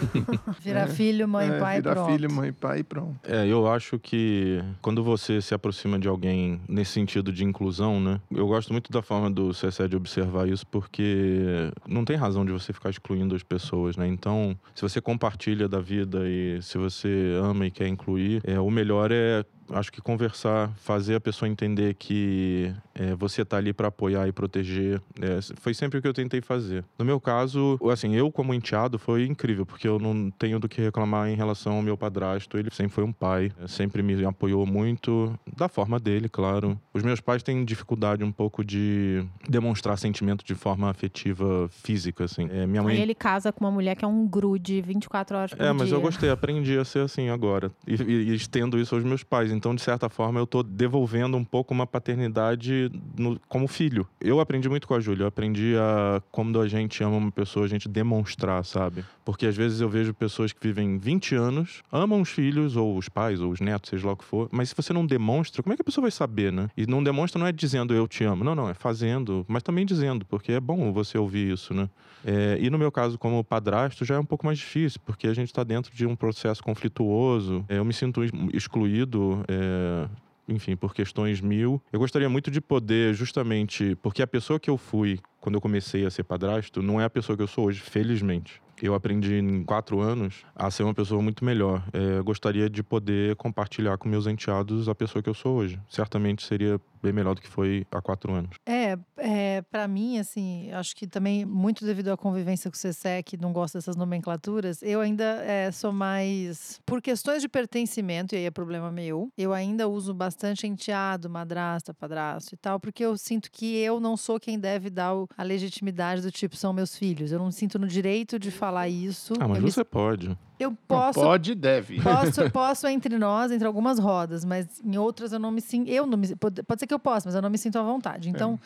Virar 0.60 0.82
É, 0.82 0.86
filho, 0.88 1.26
mãe, 1.28 1.48
É, 1.48 1.58
pai, 1.58 1.76
virar 1.80 1.94
pronto. 1.94 2.12
filho, 2.12 2.32
mãe, 2.32 2.52
pai 2.52 2.78
e 2.80 2.82
pronto. 2.84 3.18
É, 3.24 3.46
eu 3.46 3.66
acho 3.70 3.98
que 3.98 4.62
quando 4.92 5.02
você 5.02 5.40
se 5.40 5.54
aproxima 5.54 5.98
de 5.98 6.06
alguém 6.06 6.60
nesse 6.68 6.92
sentido 6.92 7.32
de 7.32 7.42
inclusão, 7.44 7.98
né? 7.98 8.20
Eu 8.30 8.46
gosto 8.46 8.72
muito 8.72 8.92
da 8.92 9.00
forma 9.00 9.30
do 9.30 9.48
CSE 9.48 9.88
de 9.88 9.96
observar 9.96 10.46
isso, 10.46 10.66
porque 10.66 11.72
não 11.88 12.04
tem 12.04 12.14
razão 12.14 12.44
de 12.44 12.52
você 12.52 12.74
ficar 12.74 12.90
excluindo 12.90 13.34
as 13.34 13.42
pessoas, 13.42 13.96
né? 13.96 14.06
Então, 14.06 14.54
se 14.74 14.82
você 14.82 15.00
compartilha 15.00 15.66
da 15.66 15.80
vida 15.80 16.28
e 16.28 16.60
se 16.60 16.76
você 16.76 17.08
ama 17.42 17.66
e 17.66 17.70
quer 17.70 17.88
incluir, 17.88 18.42
é, 18.44 18.60
o 18.60 18.70
melhor 18.70 19.10
é 19.10 19.42
acho 19.72 19.92
que 19.92 20.00
conversar, 20.00 20.70
fazer 20.76 21.14
a 21.16 21.20
pessoa 21.20 21.48
entender 21.48 21.94
que 21.94 22.72
é, 22.94 23.14
você 23.14 23.44
tá 23.44 23.56
ali 23.56 23.72
para 23.72 23.88
apoiar 23.88 24.28
e 24.28 24.32
proteger, 24.32 25.00
é, 25.20 25.38
foi 25.56 25.74
sempre 25.74 25.98
o 25.98 26.02
que 26.02 26.08
eu 26.08 26.12
tentei 26.14 26.40
fazer. 26.40 26.84
No 26.98 27.04
meu 27.04 27.20
caso, 27.20 27.78
assim, 27.90 28.14
eu 28.14 28.30
como 28.30 28.52
enteado 28.54 28.98
foi 28.98 29.26
incrível, 29.26 29.64
porque 29.66 29.86
eu 29.88 29.98
não 29.98 30.30
tenho 30.30 30.58
do 30.58 30.68
que 30.68 30.80
reclamar 30.80 31.28
em 31.28 31.34
relação 31.36 31.74
ao 31.74 31.82
meu 31.82 31.96
padrasto. 31.96 32.56
Ele 32.58 32.68
sempre 32.72 32.92
foi 32.92 33.04
um 33.04 33.12
pai, 33.12 33.50
é, 33.60 33.66
sempre 33.66 34.02
me 34.02 34.24
apoiou 34.24 34.66
muito, 34.66 35.32
da 35.56 35.68
forma 35.68 35.98
dele, 35.98 36.28
claro. 36.28 36.78
Os 36.92 37.02
meus 37.02 37.20
pais 37.20 37.42
têm 37.42 37.64
dificuldade 37.64 38.22
um 38.24 38.32
pouco 38.32 38.64
de 38.64 39.24
demonstrar 39.48 39.96
sentimento 39.98 40.44
de 40.44 40.54
forma 40.54 40.90
afetiva, 40.90 41.68
física, 41.70 42.24
assim. 42.24 42.48
É, 42.50 42.66
minha 42.66 42.82
mãe 42.82 42.94
Aí 42.96 43.00
ele 43.00 43.14
casa 43.14 43.52
com 43.52 43.64
uma 43.64 43.70
mulher 43.70 43.96
que 43.96 44.04
é 44.04 44.08
um 44.08 44.26
grude 44.26 44.80
24 44.82 45.36
horas 45.36 45.50
por 45.54 45.62
é, 45.62 45.72
mas 45.72 45.88
dia. 45.88 45.96
eu 45.96 46.00
gostei, 46.00 46.30
aprendi 46.30 46.76
a 46.78 46.84
ser 46.84 47.00
assim 47.00 47.28
agora. 47.28 47.70
E, 47.86 47.94
e- 47.94 48.30
e 48.30 48.34
estendo 48.34 48.78
isso 48.78 48.94
aos 48.94 49.04
meus 49.04 49.22
pais. 49.22 49.50
Então, 49.62 49.76
de 49.76 49.80
certa 49.80 50.08
forma, 50.08 50.40
eu 50.40 50.46
tô 50.46 50.60
devolvendo 50.60 51.36
um 51.36 51.44
pouco 51.44 51.72
uma 51.72 51.86
paternidade 51.86 52.90
no- 53.16 53.38
como 53.48 53.68
filho. 53.68 54.08
Eu 54.20 54.40
aprendi 54.40 54.68
muito 54.68 54.88
com 54.88 54.94
a 54.94 54.98
Júlia. 54.98 55.22
Eu 55.22 55.28
aprendi 55.28 55.76
a, 55.78 56.20
quando 56.32 56.60
a 56.60 56.66
gente 56.66 57.00
ama 57.04 57.16
uma 57.16 57.30
pessoa, 57.30 57.64
a 57.64 57.68
gente 57.68 57.88
demonstrar, 57.88 58.64
sabe? 58.64 59.04
Porque 59.24 59.46
às 59.46 59.56
vezes 59.56 59.80
eu 59.80 59.88
vejo 59.88 60.12
pessoas 60.12 60.52
que 60.52 60.58
vivem 60.60 60.98
20 60.98 61.36
anos, 61.36 61.84
amam 61.92 62.20
os 62.22 62.28
filhos, 62.30 62.74
ou 62.74 62.98
os 62.98 63.08
pais, 63.08 63.40
ou 63.40 63.52
os 63.52 63.60
netos, 63.60 63.90
seja 63.90 64.04
lá 64.04 64.14
o 64.14 64.16
que 64.16 64.24
for. 64.24 64.48
Mas 64.50 64.70
se 64.70 64.74
você 64.76 64.92
não 64.92 65.06
demonstra, 65.06 65.62
como 65.62 65.72
é 65.72 65.76
que 65.76 65.82
a 65.82 65.84
pessoa 65.84 66.02
vai 66.02 66.10
saber, 66.10 66.52
né? 66.52 66.68
E 66.76 66.84
não 66.84 67.00
demonstra 67.00 67.38
não 67.38 67.46
é 67.46 67.52
dizendo 67.52 67.94
eu 67.94 68.08
te 68.08 68.24
amo. 68.24 68.42
Não, 68.42 68.56
não, 68.56 68.68
é 68.68 68.74
fazendo. 68.74 69.44
Mas 69.46 69.62
também 69.62 69.86
dizendo, 69.86 70.26
porque 70.26 70.50
é 70.50 70.58
bom 70.60 70.92
você 70.92 71.16
ouvir 71.16 71.52
isso, 71.52 71.72
né? 71.72 71.88
É, 72.24 72.58
e 72.60 72.68
no 72.68 72.78
meu 72.78 72.90
caso, 72.90 73.16
como 73.16 73.42
padrasto, 73.44 74.04
já 74.04 74.16
é 74.16 74.18
um 74.18 74.24
pouco 74.24 74.44
mais 74.44 74.58
difícil, 74.58 75.00
porque 75.06 75.28
a 75.28 75.34
gente 75.34 75.48
está 75.50 75.62
dentro 75.62 75.94
de 75.94 76.04
um 76.04 76.16
processo 76.16 76.62
conflituoso. 76.64 77.64
É, 77.68 77.78
eu 77.78 77.84
me 77.84 77.92
sinto 77.92 78.24
ex- 78.24 78.32
excluído. 78.52 79.41
É, 79.48 80.08
enfim, 80.48 80.76
por 80.76 80.94
questões 80.94 81.40
mil. 81.40 81.82
Eu 81.92 81.98
gostaria 81.98 82.28
muito 82.28 82.50
de 82.50 82.60
poder, 82.60 83.14
justamente, 83.14 83.96
porque 84.02 84.22
a 84.22 84.26
pessoa 84.26 84.58
que 84.58 84.70
eu 84.70 84.76
fui 84.76 85.20
quando 85.40 85.56
eu 85.56 85.60
comecei 85.60 86.06
a 86.06 86.10
ser 86.10 86.24
padrasto 86.24 86.82
não 86.82 87.00
é 87.00 87.04
a 87.04 87.10
pessoa 87.10 87.36
que 87.36 87.42
eu 87.42 87.48
sou 87.48 87.66
hoje, 87.66 87.80
felizmente. 87.80 88.60
Eu 88.80 88.94
aprendi 88.94 89.36
em 89.36 89.62
quatro 89.62 90.00
anos 90.00 90.44
a 90.56 90.68
ser 90.70 90.82
uma 90.82 90.94
pessoa 90.94 91.22
muito 91.22 91.44
melhor. 91.44 91.84
É, 91.92 92.20
gostaria 92.22 92.68
de 92.68 92.82
poder 92.82 93.36
compartilhar 93.36 93.96
com 93.96 94.08
meus 94.08 94.26
enteados 94.26 94.88
a 94.88 94.94
pessoa 94.94 95.22
que 95.22 95.30
eu 95.30 95.34
sou 95.34 95.58
hoje. 95.58 95.78
Certamente 95.88 96.44
seria 96.44 96.80
bem 97.02 97.12
melhor 97.12 97.34
do 97.34 97.40
que 97.40 97.48
foi 97.48 97.86
há 97.90 98.00
quatro 98.00 98.32
anos. 98.32 98.50
É, 98.66 98.96
é 99.16 99.62
para 99.62 99.86
mim, 99.88 100.18
assim, 100.18 100.70
acho 100.72 100.94
que 100.94 101.06
também 101.06 101.44
muito 101.44 101.84
devido 101.84 102.08
à 102.08 102.16
convivência 102.16 102.70
com 102.70 102.76
o 102.76 102.78
CSE, 102.80 103.22
que 103.24 103.36
não 103.36 103.52
gosta 103.52 103.78
dessas 103.78 103.96
nomenclaturas, 103.96 104.82
eu 104.82 105.00
ainda 105.00 105.24
é, 105.44 105.70
sou 105.72 105.92
mais. 105.92 106.80
Por 106.86 107.00
questões 107.02 107.42
de 107.42 107.48
pertencimento, 107.48 108.34
e 108.34 108.38
aí 108.38 108.44
é 108.44 108.50
problema 108.50 108.90
meu, 108.90 109.28
eu 109.36 109.52
ainda 109.52 109.88
uso 109.88 110.14
bastante 110.14 110.66
enteado, 110.66 111.28
madrasta, 111.28 111.92
padrasto 111.94 112.54
e 112.54 112.56
tal, 112.56 112.78
porque 112.78 113.04
eu 113.04 113.16
sinto 113.16 113.50
que 113.50 113.76
eu 113.78 113.98
não 114.00 114.16
sou 114.16 114.38
quem 114.38 114.58
deve 114.58 114.90
dar 114.90 115.12
a 115.36 115.42
legitimidade 115.42 116.22
do 116.22 116.30
tipo 116.30 116.56
são 116.56 116.72
meus 116.72 116.96
filhos. 116.96 117.32
Eu 117.32 117.38
não 117.38 117.46
me 117.46 117.52
sinto 117.52 117.78
no 117.78 117.86
direito 117.86 118.38
de 118.38 118.50
falar 118.50 118.88
isso. 118.88 119.34
Ah, 119.40 119.48
mas 119.48 119.58
eu, 119.58 119.64
me- 119.64 119.70
você 119.72 119.84
pode. 119.84 120.36
Eu 120.58 120.70
Não 120.70 120.78
posso. 120.86 121.20
pode 121.20 121.52
e 121.52 121.54
deve. 121.54 122.00
Posso, 122.00 122.48
posso 122.52 122.86
entre 122.86 123.18
nós, 123.18 123.50
entre 123.50 123.66
algumas 123.66 123.98
rodas, 123.98 124.44
mas 124.44 124.80
em 124.84 124.96
outras 124.96 125.32
eu 125.32 125.38
não 125.38 125.50
me 125.50 125.60
sinto. 125.60 125.88
Eu 125.88 126.06
não 126.06 126.16
me, 126.18 126.34
pode, 126.36 126.62
pode 126.62 126.80
ser 126.80 126.86
que 126.86 126.94
eu 126.94 126.98
possa, 126.98 127.28
mas 127.28 127.34
eu 127.34 127.42
não 127.42 127.50
me 127.50 127.58
sinto 127.58 127.78
à 127.78 127.82
vontade. 127.82 128.28
Então, 128.28 128.58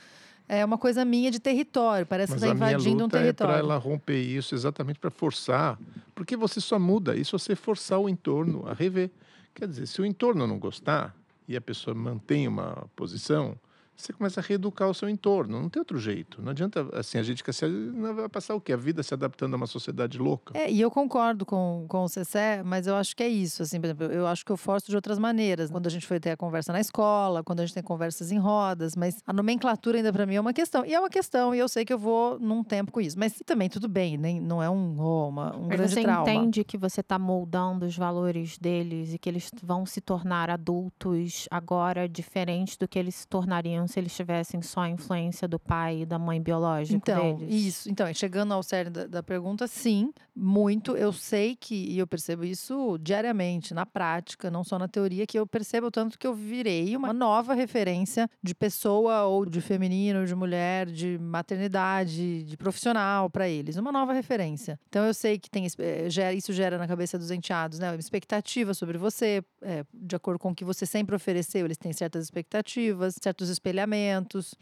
é, 0.48 0.64
uma 0.64 0.78
coisa 0.78 1.04
minha 1.04 1.30
de 1.30 1.40
território. 1.40 2.06
Parece 2.06 2.32
Mas 2.32 2.40
que 2.40 2.46
está 2.46 2.54
minha 2.54 2.70
invadindo 2.72 3.04
um 3.04 3.06
é 3.06 3.10
território. 3.10 3.54
para 3.54 3.58
ela 3.62 3.76
romper 3.76 4.20
isso 4.20 4.54
exatamente 4.54 4.98
para 4.98 5.10
forçar. 5.10 5.78
Porque 6.14 6.36
você 6.36 6.60
só 6.60 6.78
muda 6.78 7.16
isso 7.16 7.38
se 7.38 7.44
você 7.46 7.56
forçar 7.56 7.98
o 7.98 8.08
entorno 8.08 8.64
a 8.66 8.72
rever. 8.72 9.10
Quer 9.54 9.66
dizer, 9.68 9.86
se 9.86 10.00
o 10.00 10.06
entorno 10.06 10.46
não 10.46 10.58
gostar 10.58 11.14
e 11.48 11.56
a 11.56 11.60
pessoa 11.60 11.94
mantém 11.94 12.46
uma 12.46 12.86
posição, 12.94 13.56
você 13.96 14.12
começa 14.12 14.40
a 14.40 14.42
reeducar 14.42 14.88
o 14.88 14.94
seu 14.94 15.08
entorno. 15.08 15.60
Não 15.60 15.68
tem 15.68 15.80
outro 15.80 15.98
jeito. 15.98 16.40
Não 16.42 16.50
adianta, 16.50 16.86
assim, 16.92 17.18
a 17.18 17.22
gente 17.22 17.42
quer 17.42 17.52
se, 17.52 17.66
não 17.66 18.14
vai 18.14 18.28
passar 18.28 18.54
o 18.54 18.60
quê? 18.60 18.72
A 18.72 18.76
vida 18.76 19.02
se 19.02 19.14
adaptando 19.14 19.54
a 19.54 19.56
uma 19.56 19.66
sociedade 19.66 20.18
louca. 20.18 20.56
É, 20.56 20.70
e 20.70 20.80
eu 20.80 20.90
concordo 20.90 21.46
com, 21.46 21.86
com 21.88 22.04
o 22.04 22.08
Cessé, 22.08 22.62
mas 22.62 22.86
eu 22.86 22.94
acho 22.94 23.16
que 23.16 23.22
é 23.22 23.28
isso, 23.28 23.62
assim, 23.62 23.80
por 23.80 23.86
exemplo, 23.86 24.04
eu 24.06 24.26
acho 24.26 24.44
que 24.44 24.52
eu 24.52 24.56
forço 24.56 24.90
de 24.90 24.96
outras 24.96 25.18
maneiras. 25.18 25.70
Quando 25.70 25.86
a 25.86 25.90
gente 25.90 26.06
foi 26.06 26.20
ter 26.20 26.30
a 26.30 26.36
conversa 26.36 26.72
na 26.72 26.80
escola, 26.80 27.42
quando 27.42 27.60
a 27.60 27.66
gente 27.66 27.74
tem 27.74 27.82
conversas 27.82 28.30
em 28.30 28.38
rodas, 28.38 28.94
mas 28.94 29.22
a 29.26 29.32
nomenclatura 29.32 29.98
ainda 29.98 30.12
para 30.12 30.26
mim 30.26 30.34
é 30.34 30.40
uma 30.40 30.52
questão. 30.52 30.84
E 30.84 30.94
é 30.94 31.00
uma 31.00 31.10
questão, 31.10 31.54
e 31.54 31.58
eu 31.58 31.68
sei 31.68 31.84
que 31.84 31.92
eu 31.92 31.98
vou 31.98 32.38
num 32.38 32.62
tempo 32.62 32.92
com 32.92 33.00
isso. 33.00 33.18
Mas 33.18 33.40
também 33.44 33.68
tudo 33.68 33.88
bem, 33.88 34.16
nem, 34.16 34.40
não 34.40 34.62
é 34.62 34.68
um, 34.68 35.00
oh, 35.00 35.28
uma, 35.28 35.56
um 35.56 35.68
Mas 35.68 35.76
grande 35.76 35.94
você 35.94 36.02
trauma. 36.02 36.30
entende 36.30 36.64
que 36.64 36.76
você 36.76 37.00
está 37.00 37.18
moldando 37.18 37.86
os 37.86 37.96
valores 37.96 38.58
deles 38.58 39.14
e 39.14 39.18
que 39.18 39.28
eles 39.28 39.50
vão 39.62 39.86
se 39.86 40.00
tornar 40.00 40.50
adultos 40.50 41.46
agora 41.50 42.08
diferentes 42.08 42.76
do 42.76 42.86
que 42.86 42.98
eles 42.98 43.14
se 43.14 43.26
tornariam 43.26 43.85
se 43.88 43.98
eles 44.00 44.14
tivessem 44.14 44.60
só 44.62 44.80
a 44.80 44.88
influência 44.88 45.46
do 45.48 45.58
pai 45.58 46.02
e 46.02 46.06
da 46.06 46.18
mãe 46.18 46.40
biológica 46.40 46.96
Então, 46.96 47.36
deles? 47.36 47.66
isso. 47.66 47.90
Então, 47.90 48.12
chegando 48.14 48.52
ao 48.52 48.62
cerne 48.62 48.90
da, 48.90 49.06
da 49.06 49.22
pergunta, 49.22 49.66
sim, 49.66 50.12
muito. 50.34 50.96
Eu 50.96 51.12
sei 51.12 51.56
que, 51.56 51.74
e 51.74 51.98
eu 51.98 52.06
percebo 52.06 52.44
isso 52.44 52.98
diariamente, 53.00 53.72
na 53.74 53.86
prática, 53.86 54.50
não 54.50 54.62
só 54.64 54.78
na 54.78 54.88
teoria, 54.88 55.26
que 55.26 55.38
eu 55.38 55.46
percebo 55.46 55.90
tanto 55.90 56.18
que 56.18 56.26
eu 56.26 56.34
virei 56.34 56.94
uma 56.96 57.12
nova 57.12 57.54
referência 57.54 58.28
de 58.42 58.54
pessoa 58.54 59.24
ou 59.24 59.46
de 59.46 59.60
feminino, 59.60 60.26
de 60.26 60.34
mulher, 60.34 60.86
de 60.86 61.18
maternidade, 61.18 62.42
de 62.44 62.56
profissional 62.56 63.28
para 63.30 63.48
eles. 63.48 63.76
Uma 63.76 63.92
nova 63.92 64.12
referência. 64.12 64.78
Então, 64.88 65.04
eu 65.04 65.14
sei 65.14 65.38
que 65.38 65.50
tem, 65.50 65.66
eh, 65.78 66.34
isso 66.34 66.52
gera 66.52 66.78
na 66.78 66.86
cabeça 66.86 67.18
dos 67.18 67.30
enteados, 67.30 67.78
né? 67.78 67.90
Uma 67.90 67.98
expectativa 67.98 68.74
sobre 68.74 68.98
você, 68.98 69.42
eh, 69.62 69.84
de 69.92 70.14
acordo 70.16 70.38
com 70.38 70.50
o 70.50 70.54
que 70.54 70.64
você 70.64 70.84
sempre 70.86 71.14
ofereceu, 71.16 71.64
eles 71.64 71.76
têm 71.78 71.92
certas 71.92 72.24
expectativas, 72.24 73.16
certos 73.20 73.48
espelhamentos, 73.48 73.75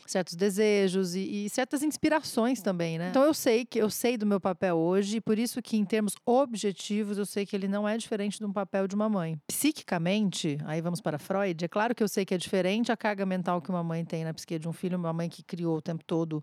certos 0.06 0.34
desejos 0.34 1.14
e, 1.14 1.44
e 1.44 1.50
certas 1.50 1.82
inspirações 1.82 2.60
também, 2.60 2.98
né? 2.98 3.10
Então 3.10 3.22
eu 3.22 3.34
sei 3.34 3.64
que 3.64 3.78
eu 3.78 3.90
sei 3.90 4.16
do 4.16 4.26
meu 4.26 4.40
papel 4.40 4.76
hoje, 4.76 5.18
e 5.18 5.20
por 5.20 5.38
isso 5.38 5.62
que 5.62 5.76
em 5.76 5.84
termos 5.84 6.14
objetivos 6.24 7.18
eu 7.18 7.26
sei 7.26 7.46
que 7.46 7.54
ele 7.54 7.68
não 7.68 7.88
é 7.88 7.96
diferente 7.96 8.38
de 8.38 8.44
um 8.44 8.52
papel 8.52 8.88
de 8.88 8.94
uma 8.94 9.08
mãe. 9.08 9.38
Psiquicamente, 9.46 10.58
aí 10.64 10.80
vamos 10.80 11.00
para 11.00 11.18
Freud, 11.18 11.64
é 11.64 11.68
claro 11.68 11.94
que 11.94 12.02
eu 12.02 12.08
sei 12.08 12.24
que 12.24 12.34
é 12.34 12.38
diferente 12.38 12.90
a 12.90 12.96
carga 12.96 13.26
mental 13.26 13.60
que 13.60 13.70
uma 13.70 13.82
mãe 13.82 14.04
tem 14.04 14.24
na 14.24 14.32
psique 14.34 14.58
de 14.58 14.68
um 14.68 14.72
filho, 14.72 14.96
uma 14.96 15.12
mãe 15.12 15.28
que 15.28 15.42
criou 15.42 15.76
o 15.76 15.82
tempo 15.82 16.02
todo 16.04 16.42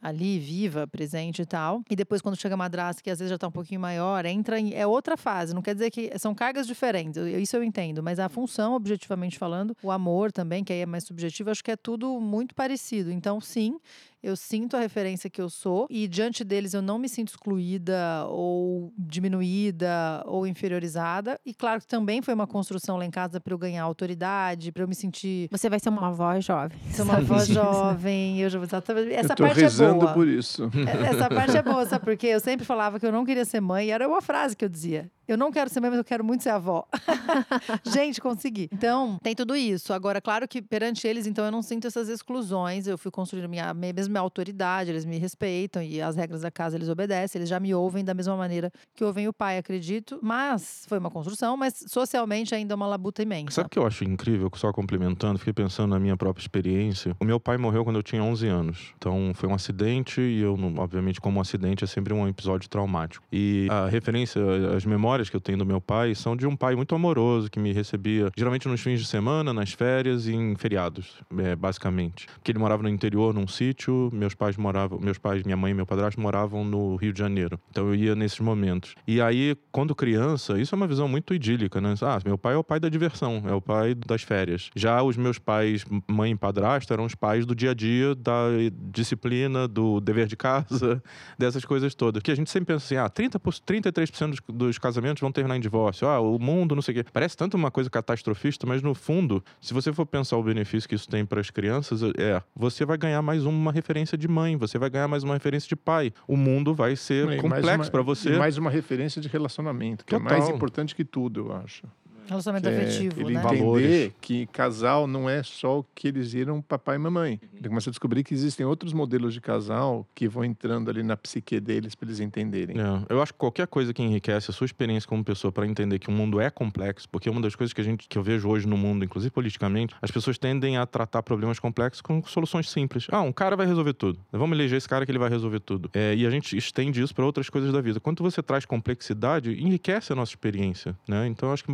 ali, 0.00 0.38
viva, 0.38 0.86
presente 0.86 1.42
e 1.42 1.46
tal. 1.46 1.82
E 1.90 1.94
depois, 1.96 2.22
quando 2.22 2.36
chega 2.36 2.54
a 2.54 2.58
madrasta, 2.58 3.02
que 3.02 3.10
às 3.10 3.18
vezes 3.18 3.30
já 3.30 3.38
tá 3.38 3.48
um 3.48 3.52
pouquinho 3.52 3.80
maior, 3.80 4.24
entra 4.24 4.58
em. 4.58 4.72
É 4.74 4.86
outra 4.86 5.16
fase. 5.16 5.54
Não 5.54 5.62
quer 5.62 5.74
dizer 5.74 5.90
que. 5.90 6.10
São 6.18 6.34
cargas 6.34 6.66
diferentes. 6.66 7.16
eu- 7.16 7.40
Isso 7.40 7.56
eu 7.56 7.62
entendo. 7.64 8.02
Mas 8.02 8.18
a 8.18 8.28
função, 8.28 8.74
objetivamente 8.74 9.38
falando, 9.38 9.76
o 9.82 9.90
amor 9.90 10.32
também, 10.32 10.64
que 10.64 10.72
aí 10.72 10.80
é 10.80 10.86
mais 10.86 11.04
subjetivo, 11.04 11.50
acho 11.50 11.62
que 11.62 11.70
é 11.70 11.76
tudo 11.76 12.20
muito 12.20 12.54
parecido. 12.54 13.10
Então, 13.10 13.40
sim. 13.40 13.78
Eu 14.22 14.36
sinto 14.36 14.76
a 14.76 14.80
referência 14.80 15.30
que 15.30 15.40
eu 15.40 15.48
sou 15.48 15.86
e 15.88 16.06
diante 16.06 16.44
deles 16.44 16.74
eu 16.74 16.82
não 16.82 16.98
me 16.98 17.08
sinto 17.08 17.28
excluída 17.28 18.26
ou 18.28 18.92
diminuída 18.98 20.22
ou 20.26 20.46
inferiorizada. 20.46 21.40
E 21.44 21.54
claro 21.54 21.80
que 21.80 21.86
também 21.86 22.20
foi 22.22 22.34
uma 22.34 22.46
construção 22.46 22.96
lá 22.96 23.04
em 23.04 23.10
casa 23.10 23.40
para 23.40 23.54
eu 23.54 23.58
ganhar 23.58 23.82
autoridade, 23.82 24.72
para 24.72 24.82
eu 24.82 24.88
me 24.88 24.94
sentir 24.94 25.48
Você 25.50 25.68
vai 25.68 25.80
ser 25.80 25.88
uma 25.88 26.10
voz 26.10 26.44
jovem. 26.44 26.78
ser 26.92 27.02
uma 27.02 27.20
voz 27.20 27.46
jovem. 27.48 28.38
Eu 28.40 28.50
já 28.50 28.60
exatamente. 28.60 29.12
Essa 29.12 29.32
eu 29.32 29.36
tô 29.36 29.42
parte 29.44 29.58
é 29.58 29.62
rezando 29.62 30.00
boa. 30.00 30.12
por 30.12 30.28
isso. 30.28 30.70
É- 30.86 31.06
Essa 31.14 31.28
parte 31.28 31.56
é 31.56 31.62
boa, 31.62 31.86
sabe? 31.86 32.04
Porque 32.04 32.26
eu 32.26 32.40
sempre 32.40 32.64
falava 32.66 32.98
que 33.00 33.06
eu 33.06 33.12
não 33.12 33.24
queria 33.24 33.44
ser 33.44 33.60
mãe, 33.60 33.88
e 33.88 33.90
era 33.90 34.06
uma 34.06 34.20
frase 34.20 34.56
que 34.56 34.64
eu 34.64 34.68
dizia. 34.68 35.10
Eu 35.32 35.38
não 35.38 35.50
quero 35.52 35.70
ser 35.70 35.80
mãe, 35.80 35.90
mas 35.90 35.98
eu 35.98 36.04
quero 36.04 36.24
muito 36.24 36.42
ser 36.42 36.50
avó. 36.50 36.84
Gente, 37.84 38.20
consegui. 38.20 38.68
Então, 38.72 39.18
tem 39.22 39.34
tudo 39.34 39.54
isso. 39.56 39.92
Agora, 39.92 40.20
claro 40.20 40.46
que 40.48 40.60
perante 40.62 41.06
eles, 41.06 41.26
então, 41.26 41.44
eu 41.44 41.50
não 41.50 41.62
sinto 41.62 41.86
essas 41.86 42.08
exclusões. 42.08 42.86
Eu 42.86 42.98
fui 42.98 43.10
construindo 43.10 43.48
minha, 43.48 43.72
minha- 43.74 43.92
mesmo 43.92 44.12
minha 44.12 44.20
autoridade, 44.20 44.90
eles 44.90 45.04
me 45.04 45.18
respeitam 45.18 45.82
e 45.82 46.00
as 46.00 46.16
regras 46.16 46.40
da 46.42 46.50
casa 46.50 46.76
eles 46.76 46.88
obedecem, 46.88 47.38
eles 47.38 47.48
já 47.48 47.60
me 47.60 47.74
ouvem 47.74 48.04
da 48.04 48.14
mesma 48.14 48.36
maneira 48.36 48.72
que 48.94 49.04
ouvem 49.04 49.28
o 49.28 49.32
pai, 49.32 49.58
acredito. 49.58 50.18
Mas 50.22 50.84
foi 50.88 50.98
uma 50.98 51.10
construção, 51.10 51.56
mas 51.56 51.84
socialmente 51.88 52.54
ainda 52.54 52.74
é 52.74 52.76
uma 52.76 52.86
labuta 52.86 53.22
imensa. 53.22 53.52
Sabe 53.52 53.66
o 53.66 53.70
que 53.70 53.78
eu 53.78 53.86
acho 53.86 54.04
incrível, 54.04 54.50
só 54.56 54.72
complementando, 54.72 55.38
fiquei 55.38 55.52
pensando 55.52 55.90
na 55.90 55.98
minha 55.98 56.16
própria 56.16 56.42
experiência. 56.42 57.16
O 57.20 57.24
meu 57.24 57.38
pai 57.38 57.56
morreu 57.56 57.84
quando 57.84 57.96
eu 57.96 58.02
tinha 58.02 58.22
11 58.22 58.46
anos. 58.48 58.94
Então 58.98 59.32
foi 59.34 59.48
um 59.48 59.54
acidente 59.54 60.20
e 60.20 60.40
eu, 60.40 60.56
obviamente, 60.78 61.20
como 61.20 61.38
um 61.38 61.40
acidente 61.40 61.84
é 61.84 61.86
sempre 61.86 62.12
um 62.12 62.26
episódio 62.28 62.68
traumático. 62.68 63.24
E 63.32 63.68
a 63.70 63.86
referência, 63.88 64.40
as 64.76 64.84
memórias 64.84 65.19
que 65.28 65.36
eu 65.36 65.40
tenho 65.40 65.58
do 65.58 65.66
meu 65.66 65.80
pai 65.80 66.14
são 66.14 66.36
de 66.36 66.46
um 66.46 66.56
pai 66.56 66.74
muito 66.76 66.94
amoroso 66.94 67.50
que 67.50 67.58
me 67.58 67.72
recebia 67.72 68.30
geralmente 68.36 68.68
nos 68.68 68.80
fins 68.80 69.00
de 69.00 69.06
semana, 69.06 69.52
nas 69.52 69.72
férias 69.72 70.26
e 70.26 70.34
em 70.34 70.54
feriados, 70.56 71.18
é, 71.38 71.54
basicamente. 71.56 72.26
Porque 72.34 72.52
ele 72.52 72.58
morava 72.58 72.82
no 72.82 72.88
interior, 72.88 73.34
num 73.34 73.46
sítio, 73.48 74.08
meus 74.12 74.34
pais 74.34 74.56
moravam, 74.56 74.98
meus 75.00 75.18
pais, 75.18 75.42
minha 75.42 75.56
mãe 75.56 75.72
e 75.72 75.74
meu 75.74 75.84
padrasto 75.86 76.20
moravam 76.20 76.64
no 76.64 76.96
Rio 76.96 77.12
de 77.12 77.18
Janeiro. 77.18 77.58
Então 77.70 77.88
eu 77.88 77.94
ia 77.94 78.14
nesses 78.14 78.38
momentos. 78.40 78.94
E 79.06 79.20
aí, 79.20 79.56
quando 79.72 79.94
criança, 79.94 80.58
isso 80.60 80.74
é 80.74 80.76
uma 80.76 80.86
visão 80.86 81.08
muito 81.08 81.34
idílica, 81.34 81.80
né? 81.80 81.94
Ah, 82.02 82.18
meu 82.24 82.38
pai 82.38 82.54
é 82.54 82.56
o 82.56 82.64
pai 82.64 82.78
da 82.78 82.88
diversão, 82.88 83.42
é 83.46 83.52
o 83.52 83.60
pai 83.60 83.94
das 83.94 84.22
férias. 84.22 84.70
Já 84.76 85.02
os 85.02 85.16
meus 85.16 85.38
pais, 85.38 85.84
mãe 86.08 86.32
e 86.32 86.36
padrasto, 86.36 86.92
eram 86.92 87.04
os 87.04 87.14
pais 87.14 87.44
do 87.44 87.54
dia 87.54 87.72
a 87.72 87.74
dia, 87.74 88.14
da 88.14 88.46
disciplina, 88.92 89.66
do 89.66 90.00
dever 90.00 90.26
de 90.26 90.36
casa, 90.36 91.02
dessas 91.38 91.64
coisas 91.64 91.94
todas. 91.94 92.22
Que 92.22 92.30
a 92.30 92.34
gente 92.34 92.50
sempre 92.50 92.74
pensa 92.74 92.84
assim, 92.84 92.96
ah, 92.96 93.08
30 93.08 93.38
por- 93.40 93.52
33% 93.54 94.30
dos, 94.30 94.40
dos 94.48 94.78
casamentos 94.78 95.09
vão 95.18 95.32
terminar 95.32 95.56
em 95.56 95.60
divórcio. 95.60 96.06
Ah, 96.06 96.20
o 96.20 96.38
mundo, 96.38 96.74
não 96.74 96.82
sei 96.82 96.92
o 97.00 97.02
quê. 97.02 97.10
Parece 97.12 97.36
tanto 97.36 97.56
uma 97.56 97.70
coisa 97.70 97.88
catastrofista, 97.90 98.66
mas 98.66 98.82
no 98.82 98.94
fundo, 98.94 99.42
se 99.60 99.72
você 99.74 99.92
for 99.92 100.04
pensar 100.06 100.36
o 100.36 100.42
benefício 100.42 100.88
que 100.88 100.94
isso 100.94 101.08
tem 101.08 101.24
para 101.24 101.40
as 101.40 101.48
crianças, 101.50 102.02
é, 102.18 102.42
você 102.54 102.84
vai 102.84 102.98
ganhar 102.98 103.22
mais 103.22 103.44
uma 103.46 103.72
referência 103.72 104.18
de 104.18 104.28
mãe, 104.28 104.56
você 104.56 104.78
vai 104.78 104.90
ganhar 104.90 105.08
mais 105.08 105.24
uma 105.24 105.34
referência 105.34 105.68
de 105.68 105.76
pai. 105.76 106.12
O 106.28 106.36
mundo 106.36 106.74
vai 106.74 106.94
ser 106.94 107.28
E 107.32 107.36
complexo 107.38 107.90
para 107.90 108.02
você. 108.02 108.36
mais 108.36 108.58
uma 108.58 108.70
referência 108.70 109.20
de 109.20 109.28
relacionamento, 109.28 110.04
que 110.04 110.14
é 110.14 110.18
mais 110.18 110.40
Total. 110.40 110.54
importante 110.56 110.94
que 110.94 111.04
tudo, 111.04 111.40
eu 111.40 111.52
acho. 111.56 111.82
Relacionamento 112.30 112.68
Que 112.68 112.74
é 112.74 112.78
afetivo, 112.78 113.20
ele 113.20 113.34
né? 113.34 113.40
Entender 113.40 113.58
Valores. 113.58 114.12
que 114.20 114.46
casal 114.46 115.06
não 115.06 115.28
é 115.28 115.42
só 115.42 115.80
o 115.80 115.86
que 115.94 116.08
eles 116.08 116.32
viram 116.32 116.62
papai 116.62 116.96
e 116.96 116.98
mamãe. 116.98 117.40
Ele 117.52 117.68
começa 117.68 117.90
a 117.90 117.92
descobrir 117.92 118.22
que 118.22 118.32
existem 118.32 118.64
outros 118.64 118.92
modelos 118.92 119.34
de 119.34 119.40
casal 119.40 120.06
que 120.14 120.28
vão 120.28 120.44
entrando 120.44 120.88
ali 120.88 121.02
na 121.02 121.16
psique 121.16 121.58
deles 121.58 121.94
para 121.94 122.08
eles 122.08 122.20
entenderem. 122.20 122.76
É, 122.78 123.12
eu 123.12 123.20
acho 123.20 123.32
que 123.32 123.38
qualquer 123.38 123.66
coisa 123.66 123.92
que 123.92 124.02
enriquece 124.02 124.50
a 124.50 124.54
sua 124.54 124.64
experiência 124.64 125.08
como 125.08 125.24
pessoa 125.24 125.50
para 125.50 125.66
entender 125.66 125.98
que 125.98 126.08
o 126.08 126.12
mundo 126.12 126.40
é 126.40 126.50
complexo, 126.50 127.08
porque 127.08 127.28
uma 127.28 127.40
das 127.40 127.54
coisas 127.54 127.72
que 127.72 127.80
a 127.80 127.84
gente 127.84 128.08
que 128.08 128.16
eu 128.16 128.22
vejo 128.22 128.48
hoje 128.48 128.66
no 128.66 128.76
mundo, 128.76 129.04
inclusive 129.04 129.30
politicamente, 129.30 129.94
as 130.00 130.10
pessoas 130.10 130.38
tendem 130.38 130.76
a 130.76 130.86
tratar 130.86 131.22
problemas 131.22 131.58
complexos 131.58 132.00
com 132.00 132.22
soluções 132.22 132.70
simples. 132.70 133.06
Ah, 133.10 133.22
um 133.22 133.32
cara 133.32 133.56
vai 133.56 133.66
resolver 133.66 133.94
tudo. 133.94 134.20
Vamos 134.30 134.56
eleger 134.56 134.78
esse 134.78 134.88
cara 134.88 135.04
que 135.04 135.10
ele 135.10 135.18
vai 135.18 135.28
resolver 135.28 135.60
tudo. 135.60 135.90
É, 135.92 136.14
e 136.14 136.26
a 136.26 136.30
gente 136.30 136.56
estende 136.56 137.02
isso 137.02 137.14
para 137.14 137.24
outras 137.24 137.50
coisas 137.50 137.72
da 137.72 137.80
vida. 137.80 137.98
Quando 137.98 138.22
você 138.22 138.42
traz 138.42 138.64
complexidade, 138.64 139.52
enriquece 139.52 140.12
a 140.12 140.16
nossa 140.16 140.32
experiência, 140.32 140.96
né? 141.08 141.26
Então 141.26 141.48
eu 141.48 141.52
acho 141.52 141.64
que 141.64 141.70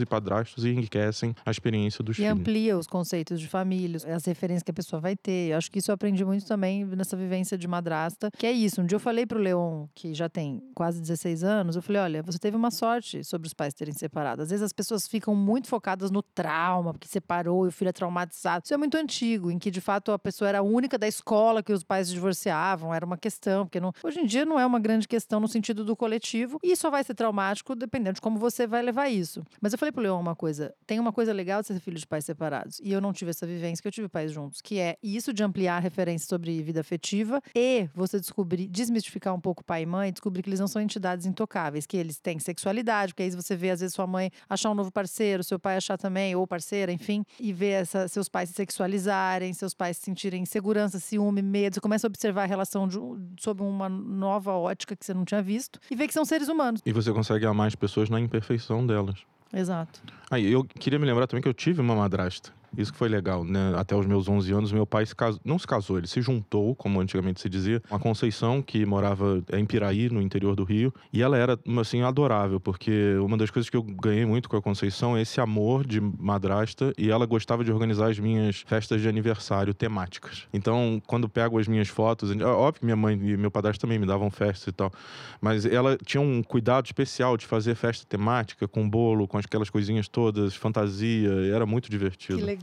e 0.00 0.06
padrastos 0.06 0.64
enriquecem 0.64 1.34
a 1.44 1.50
experiência 1.50 2.02
dos 2.04 2.16
E 2.16 2.22
filhos. 2.22 2.32
amplia 2.32 2.76
os 2.78 2.86
conceitos 2.86 3.40
de 3.40 3.48
família, 3.48 3.98
as 4.14 4.24
referências 4.24 4.62
que 4.62 4.70
a 4.70 4.74
pessoa 4.74 5.00
vai 5.00 5.16
ter. 5.16 5.52
Eu 5.52 5.58
acho 5.58 5.70
que 5.70 5.78
isso 5.78 5.90
eu 5.90 5.94
aprendi 5.94 6.24
muito 6.24 6.46
também 6.46 6.84
nessa 6.84 7.16
vivência 7.16 7.56
de 7.56 7.66
madrasta, 7.66 8.30
que 8.36 8.46
é 8.46 8.52
isso. 8.52 8.80
Um 8.80 8.86
dia 8.86 8.96
eu 8.96 9.00
falei 9.00 9.24
pro 9.26 9.38
Leon, 9.38 9.86
que 9.94 10.12
já 10.14 10.28
tem 10.28 10.62
quase 10.74 11.00
16 11.00 11.42
anos, 11.44 11.76
eu 11.76 11.82
falei: 11.82 12.02
olha, 12.02 12.22
você 12.22 12.38
teve 12.38 12.56
uma 12.56 12.70
sorte 12.70 13.24
sobre 13.24 13.46
os 13.46 13.54
pais 13.54 13.72
terem 13.74 13.94
separado. 13.94 14.42
Às 14.42 14.50
vezes 14.50 14.62
as 14.62 14.72
pessoas 14.72 15.06
ficam 15.06 15.34
muito 15.34 15.68
focadas 15.68 16.10
no 16.10 16.22
trauma, 16.22 16.92
porque 16.92 17.08
separou 17.08 17.64
e 17.66 17.68
o 17.68 17.72
filho 17.72 17.88
é 17.88 17.92
traumatizado. 17.92 18.64
Isso 18.64 18.74
é 18.74 18.76
muito 18.76 18.96
antigo, 18.96 19.50
em 19.50 19.58
que 19.58 19.70
de 19.70 19.80
fato 19.80 20.12
a 20.12 20.18
pessoa 20.18 20.48
era 20.48 20.58
a 20.58 20.62
única 20.62 20.98
da 20.98 21.06
escola 21.08 21.62
que 21.62 21.72
os 21.72 21.82
pais 21.82 22.08
se 22.08 22.14
divorciavam, 22.14 22.94
era 22.94 23.04
uma 23.04 23.16
questão, 23.16 23.64
porque 23.66 23.80
não... 23.80 23.92
hoje 24.02 24.20
em 24.20 24.26
dia 24.26 24.44
não 24.44 24.58
é 24.58 24.66
uma 24.66 24.78
grande 24.78 25.06
questão 25.08 25.40
no 25.40 25.48
sentido 25.48 25.84
do 25.84 25.96
coletivo, 25.96 26.58
e 26.62 26.74
só 26.76 26.90
vai 26.90 27.02
ser 27.04 27.14
traumático 27.14 27.74
dependendo 27.74 28.14
de 28.14 28.20
como 28.20 28.38
você 28.38 28.66
vai 28.66 28.82
levar 28.82 29.08
isso. 29.08 29.42
Mas 29.60 29.67
eu 29.72 29.78
falei 29.78 29.92
pro 29.92 30.02
Leon 30.02 30.20
uma 30.20 30.36
coisa: 30.36 30.74
tem 30.86 30.98
uma 30.98 31.12
coisa 31.12 31.32
legal 31.32 31.60
de 31.60 31.68
ser 31.68 31.80
filho 31.80 31.98
de 31.98 32.06
pais 32.06 32.24
separados. 32.24 32.80
E 32.82 32.92
eu 32.92 33.00
não 33.00 33.12
tive 33.12 33.30
essa 33.30 33.46
vivência, 33.46 33.82
que 33.82 33.88
eu 33.88 33.92
tive 33.92 34.08
pais 34.08 34.32
juntos, 34.32 34.60
que 34.60 34.78
é 34.78 34.96
isso 35.02 35.32
de 35.32 35.42
ampliar 35.42 35.80
referência 35.80 36.28
sobre 36.28 36.62
vida 36.62 36.80
afetiva 36.80 37.40
e 37.54 37.88
você 37.94 38.18
descobrir, 38.20 38.68
desmistificar 38.68 39.34
um 39.34 39.40
pouco 39.40 39.64
pai 39.64 39.82
e 39.82 39.86
mãe, 39.86 40.12
descobrir 40.12 40.42
que 40.42 40.48
eles 40.48 40.60
não 40.60 40.68
são 40.68 40.80
entidades 40.80 41.26
intocáveis, 41.26 41.86
que 41.86 41.96
eles 41.96 42.18
têm 42.18 42.38
sexualidade, 42.38 43.12
porque 43.12 43.22
aí 43.22 43.30
você 43.30 43.56
vê, 43.56 43.70
às 43.70 43.80
vezes, 43.80 43.94
sua 43.94 44.06
mãe 44.06 44.30
achar 44.48 44.70
um 44.70 44.74
novo 44.74 44.90
parceiro, 44.90 45.42
seu 45.42 45.58
pai 45.58 45.76
achar 45.76 45.96
também, 45.96 46.34
ou 46.34 46.46
parceira, 46.46 46.92
enfim, 46.92 47.24
e 47.38 47.52
ver 47.52 47.82
essa, 47.82 48.08
seus 48.08 48.28
pais 48.28 48.50
se 48.50 48.54
sexualizarem, 48.54 49.52
seus 49.52 49.74
pais 49.74 49.96
se 49.96 50.04
sentirem 50.04 50.42
insegurança, 50.42 50.98
ciúme, 50.98 51.42
medo. 51.42 51.74
Você 51.74 51.80
começa 51.80 52.06
a 52.06 52.08
observar 52.08 52.44
a 52.44 52.46
relação 52.46 52.86
de, 52.86 52.98
sob 53.40 53.62
uma 53.62 53.88
nova 53.88 54.52
ótica 54.52 54.96
que 54.96 55.04
você 55.04 55.14
não 55.14 55.24
tinha 55.24 55.42
visto 55.42 55.80
e 55.90 55.96
ver 55.96 56.06
que 56.06 56.14
são 56.14 56.24
seres 56.24 56.48
humanos. 56.48 56.80
E 56.84 56.92
você 56.92 57.12
consegue 57.12 57.46
amar 57.46 57.66
as 57.66 57.74
pessoas 57.74 58.08
na 58.08 58.20
imperfeição 58.20 58.86
delas. 58.86 59.24
Exato. 59.52 60.00
Aí, 60.30 60.50
eu 60.50 60.64
queria 60.64 60.98
me 60.98 61.06
lembrar 61.06 61.26
também 61.26 61.42
que 61.42 61.48
eu 61.48 61.54
tive 61.54 61.80
uma 61.80 61.94
madrasta. 61.94 62.52
Isso 62.76 62.92
que 62.92 62.98
foi 62.98 63.08
legal, 63.08 63.44
né? 63.44 63.72
Até 63.76 63.96
os 63.96 64.06
meus 64.06 64.28
11 64.28 64.52
anos, 64.52 64.72
meu 64.72 64.86
pai 64.86 65.06
se 65.06 65.14
casou, 65.14 65.40
não 65.44 65.58
se 65.58 65.66
casou, 65.66 65.98
ele 65.98 66.06
se 66.06 66.20
juntou, 66.20 66.74
como 66.74 67.00
antigamente 67.00 67.40
se 67.40 67.48
dizia, 67.48 67.80
com 67.88 67.94
a 67.94 67.98
Conceição, 67.98 68.62
que 68.62 68.84
morava 68.84 69.42
em 69.52 69.64
Piraí, 69.64 70.08
no 70.10 70.20
interior 70.20 70.54
do 70.54 70.64
Rio. 70.64 70.92
E 71.12 71.22
ela 71.22 71.36
era, 71.36 71.58
assim, 71.80 72.02
adorável, 72.02 72.60
porque 72.60 73.14
uma 73.22 73.36
das 73.36 73.50
coisas 73.50 73.70
que 73.70 73.76
eu 73.76 73.82
ganhei 73.82 74.26
muito 74.26 74.48
com 74.48 74.56
a 74.56 74.62
Conceição 74.62 75.16
é 75.16 75.22
esse 75.22 75.40
amor 75.40 75.86
de 75.86 76.00
madrasta 76.00 76.92
e 76.98 77.10
ela 77.10 77.26
gostava 77.26 77.64
de 77.64 77.72
organizar 77.72 78.10
as 78.10 78.18
minhas 78.18 78.62
festas 78.66 79.00
de 79.00 79.08
aniversário 79.08 79.72
temáticas. 79.72 80.46
Então, 80.52 81.00
quando 81.06 81.28
pego 81.28 81.58
as 81.58 81.68
minhas 81.68 81.88
fotos, 81.88 82.30
óbvio 82.30 82.80
que 82.80 82.84
minha 82.84 82.96
mãe 82.96 83.14
e 83.14 83.36
meu 83.36 83.50
padrasto 83.50 83.80
também 83.80 83.98
me 83.98 84.06
davam 84.06 84.30
festas 84.30 84.68
e 84.68 84.72
tal, 84.72 84.92
mas 85.40 85.64
ela 85.64 85.96
tinha 86.04 86.20
um 86.20 86.42
cuidado 86.42 86.86
especial 86.86 87.36
de 87.36 87.46
fazer 87.46 87.74
festa 87.74 88.04
temática, 88.06 88.66
com 88.68 88.88
bolo, 88.88 89.26
com 89.26 89.38
aquelas 89.38 89.70
coisinhas 89.70 90.08
todas, 90.08 90.54
fantasia, 90.54 91.30
era 91.54 91.64
muito 91.64 91.90
divertido. 91.90 92.38
Que 92.38 92.44
legal. 92.44 92.57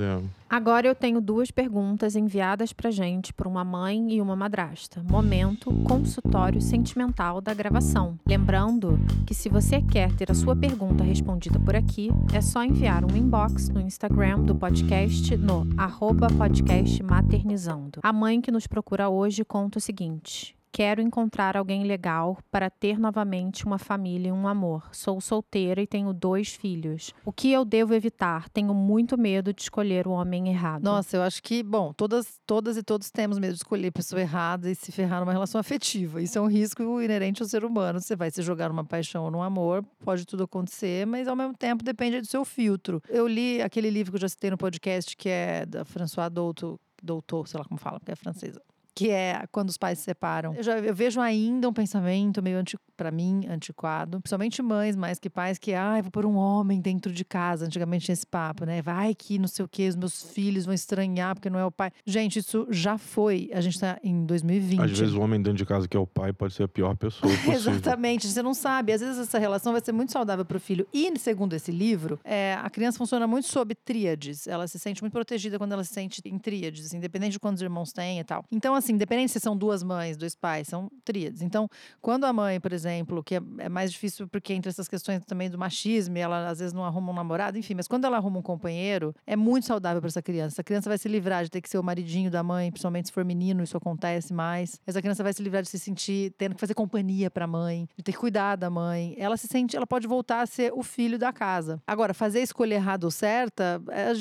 É. 0.00 0.22
Agora 0.48 0.86
eu 0.86 0.94
tenho 0.94 1.20
duas 1.20 1.50
perguntas 1.50 2.14
enviadas 2.14 2.72
pra 2.72 2.90
gente 2.90 3.32
por 3.32 3.46
uma 3.46 3.64
mãe 3.64 4.14
e 4.14 4.20
uma 4.20 4.36
madrasta. 4.36 5.02
Momento 5.02 5.72
consultório 5.82 6.60
sentimental 6.60 7.40
da 7.40 7.52
gravação. 7.52 8.18
Lembrando 8.26 8.98
que 9.26 9.34
se 9.34 9.48
você 9.48 9.82
quer 9.82 10.14
ter 10.14 10.30
a 10.30 10.34
sua 10.34 10.54
pergunta 10.54 11.02
respondida 11.02 11.58
por 11.58 11.74
aqui, 11.74 12.08
é 12.32 12.40
só 12.40 12.62
enviar 12.62 13.04
um 13.04 13.16
inbox 13.16 13.68
no 13.68 13.80
Instagram 13.80 14.40
do 14.42 14.54
podcast 14.54 15.36
no 15.36 15.66
arroba 15.76 16.28
podcast 16.28 17.02
maternizando. 17.02 18.00
A 18.02 18.12
mãe 18.12 18.40
que 18.40 18.50
nos 18.50 18.66
procura 18.66 19.08
hoje 19.08 19.44
conta 19.44 19.78
o 19.78 19.80
seguinte. 19.80 20.54
Quero 20.74 21.00
encontrar 21.00 21.56
alguém 21.56 21.84
legal 21.84 22.36
para 22.50 22.68
ter 22.68 22.98
novamente 22.98 23.64
uma 23.64 23.78
família 23.78 24.30
e 24.30 24.32
um 24.32 24.48
amor. 24.48 24.88
Sou 24.90 25.20
solteira 25.20 25.80
e 25.80 25.86
tenho 25.86 26.12
dois 26.12 26.52
filhos. 26.52 27.14
O 27.24 27.32
que 27.32 27.52
eu 27.52 27.64
devo 27.64 27.94
evitar? 27.94 28.48
Tenho 28.48 28.74
muito 28.74 29.16
medo 29.16 29.54
de 29.54 29.62
escolher 29.62 30.08
o 30.08 30.10
homem 30.10 30.48
errado. 30.48 30.82
Nossa, 30.82 31.16
eu 31.16 31.22
acho 31.22 31.40
que, 31.44 31.62
bom, 31.62 31.92
todas, 31.92 32.40
todas 32.44 32.76
e 32.76 32.82
todos 32.82 33.08
temos 33.08 33.38
medo 33.38 33.52
de 33.52 33.58
escolher 33.58 33.86
a 33.86 33.92
pessoa 33.92 34.20
errada 34.20 34.68
e 34.68 34.74
se 34.74 34.90
ferrar 34.90 35.20
numa 35.20 35.30
relação 35.30 35.60
afetiva. 35.60 36.20
Isso 36.20 36.38
é 36.38 36.40
um 36.40 36.48
risco 36.48 36.82
inerente 37.00 37.40
ao 37.40 37.48
ser 37.48 37.64
humano. 37.64 38.00
Você 38.00 38.16
vai 38.16 38.32
se 38.32 38.42
jogar 38.42 38.68
numa 38.68 38.84
paixão 38.84 39.22
ou 39.26 39.30
num 39.30 39.44
amor, 39.44 39.84
pode 40.04 40.26
tudo 40.26 40.42
acontecer, 40.42 41.06
mas 41.06 41.28
ao 41.28 41.36
mesmo 41.36 41.56
tempo 41.56 41.84
depende 41.84 42.20
do 42.20 42.26
seu 42.26 42.44
filtro. 42.44 43.00
Eu 43.08 43.28
li 43.28 43.62
aquele 43.62 43.90
livro 43.90 44.10
que 44.10 44.16
eu 44.16 44.22
já 44.22 44.28
citei 44.28 44.50
no 44.50 44.58
podcast, 44.58 45.16
que 45.16 45.28
é 45.28 45.64
da 45.64 45.84
François 45.84 46.28
Douto, 46.28 46.80
Doutor, 47.00 47.46
sei 47.46 47.60
lá 47.60 47.64
como 47.64 47.78
fala, 47.78 48.00
porque 48.00 48.10
é 48.10 48.16
francesa 48.16 48.60
que 48.94 49.10
é 49.10 49.44
quando 49.50 49.70
os 49.70 49.76
pais 49.76 49.98
se 49.98 50.04
separam. 50.04 50.54
Eu, 50.54 50.62
já, 50.62 50.78
eu 50.78 50.94
vejo 50.94 51.20
ainda 51.20 51.68
um 51.68 51.72
pensamento 51.72 52.42
meio 52.42 52.58
anti, 52.58 52.78
para 52.96 53.10
mim 53.10 53.46
antiquado, 53.48 54.20
principalmente 54.20 54.62
mães 54.62 54.96
mais 54.96 55.18
que 55.18 55.28
pais 55.28 55.58
que, 55.58 55.74
ai, 55.74 55.98
ah, 55.98 56.02
vou 56.02 56.10
pôr 56.10 56.26
um 56.26 56.36
homem 56.36 56.80
dentro 56.80 57.12
de 57.12 57.24
casa. 57.24 57.66
Antigamente 57.66 58.06
tinha 58.06 58.12
esse 58.12 58.26
papo, 58.26 58.64
né? 58.64 58.80
Vai 58.82 59.14
que 59.14 59.38
não 59.38 59.48
sei 59.48 59.64
o 59.64 59.68
que, 59.68 59.88
os 59.88 59.96
meus 59.96 60.22
filhos 60.22 60.64
vão 60.64 60.74
estranhar 60.74 61.34
porque 61.34 61.50
não 61.50 61.58
é 61.58 61.64
o 61.64 61.70
pai. 61.70 61.90
Gente, 62.06 62.38
isso 62.38 62.66
já 62.70 62.98
foi. 62.98 63.50
A 63.52 63.60
gente 63.60 63.78
tá 63.78 63.98
em 64.02 64.24
2020. 64.24 64.80
Às 64.80 64.98
vezes 64.98 65.14
o 65.14 65.20
homem 65.20 65.40
dentro 65.40 65.58
de 65.58 65.66
casa 65.66 65.88
que 65.88 65.96
é 65.96 66.00
o 66.00 66.06
pai 66.06 66.32
pode 66.32 66.54
ser 66.54 66.64
a 66.64 66.68
pior 66.68 66.96
pessoa 66.96 67.32
possível. 67.44 67.52
Exatamente, 67.54 68.26
você 68.26 68.42
não 68.42 68.54
sabe. 68.54 68.92
Às 68.92 69.00
vezes 69.00 69.18
essa 69.18 69.38
relação 69.38 69.72
vai 69.72 69.82
ser 69.84 69.92
muito 69.92 70.12
saudável 70.12 70.44
para 70.44 70.56
o 70.56 70.60
filho. 70.60 70.86
E 70.92 71.18
segundo 71.18 71.54
esse 71.54 71.72
livro, 71.72 72.18
é, 72.24 72.54
a 72.60 72.68
criança 72.70 72.98
funciona 72.98 73.26
muito 73.26 73.48
sob 73.48 73.74
tríades. 73.74 74.46
Ela 74.46 74.66
se 74.66 74.78
sente 74.78 75.02
muito 75.02 75.12
protegida 75.12 75.58
quando 75.58 75.72
ela 75.72 75.84
se 75.84 75.92
sente 75.92 76.20
em 76.24 76.38
tríades, 76.38 76.86
assim, 76.86 76.98
independente 76.98 77.32
de 77.32 77.40
quantos 77.40 77.62
irmãos 77.62 77.92
tem 77.92 78.20
e 78.20 78.24
tal. 78.24 78.44
Então, 78.50 78.74
assim, 78.74 78.92
independente 78.92 79.32
se 79.32 79.40
são 79.40 79.56
duas 79.56 79.82
mães, 79.82 80.16
dois 80.16 80.34
pais, 80.34 80.68
são 80.68 80.90
tríades. 81.04 81.42
Então, 81.42 81.68
quando 82.00 82.24
a 82.24 82.32
mãe, 82.32 82.60
por 82.60 82.72
exemplo, 82.72 82.83
que 83.24 83.36
é, 83.36 83.40
é 83.58 83.68
mais 83.68 83.92
difícil 83.92 84.28
porque 84.28 84.52
entre 84.52 84.70
essas 84.70 84.88
questões 84.88 85.24
também 85.24 85.50
do 85.50 85.58
machismo, 85.58 86.16
ela 86.18 86.48
às 86.48 86.58
vezes 86.58 86.72
não 86.72 86.84
arruma 86.84 87.12
um 87.12 87.14
namorado, 87.14 87.58
enfim, 87.58 87.74
mas 87.74 87.88
quando 87.88 88.04
ela 88.04 88.16
arruma 88.16 88.38
um 88.38 88.42
companheiro, 88.42 89.14
é 89.26 89.36
muito 89.36 89.66
saudável 89.66 90.00
para 90.00 90.08
essa 90.08 90.22
criança. 90.22 90.54
Essa 90.54 90.64
criança 90.64 90.88
vai 90.88 90.98
se 90.98 91.08
livrar 91.08 91.44
de 91.44 91.50
ter 91.50 91.60
que 91.60 91.68
ser 91.68 91.78
o 91.78 91.82
maridinho 91.82 92.30
da 92.30 92.42
mãe, 92.42 92.70
principalmente 92.70 93.06
se 93.06 93.12
for 93.12 93.24
menino, 93.24 93.62
isso 93.62 93.76
acontece 93.76 94.32
mais. 94.32 94.80
Essa 94.86 95.00
criança 95.00 95.22
vai 95.22 95.32
se 95.32 95.42
livrar 95.42 95.62
de 95.62 95.68
se 95.68 95.78
sentir 95.78 96.34
tendo 96.38 96.54
que 96.54 96.60
fazer 96.60 96.74
companhia 96.74 97.30
para 97.30 97.44
a 97.44 97.48
mãe, 97.48 97.88
de 97.96 98.02
ter 98.02 98.12
que 98.12 98.18
cuidar 98.18 98.56
da 98.56 98.70
mãe. 98.70 99.14
Ela 99.18 99.36
se 99.36 99.46
sente, 99.46 99.76
ela 99.76 99.86
pode 99.86 100.06
voltar 100.06 100.42
a 100.42 100.46
ser 100.46 100.72
o 100.72 100.82
filho 100.82 101.18
da 101.18 101.32
casa. 101.32 101.80
Agora, 101.86 102.14
fazer 102.14 102.40
a 102.40 102.42
escolha 102.42 102.74
errada 102.74 103.06
ou 103.06 103.10
certa, 103.10 103.82
é, 103.90 104.12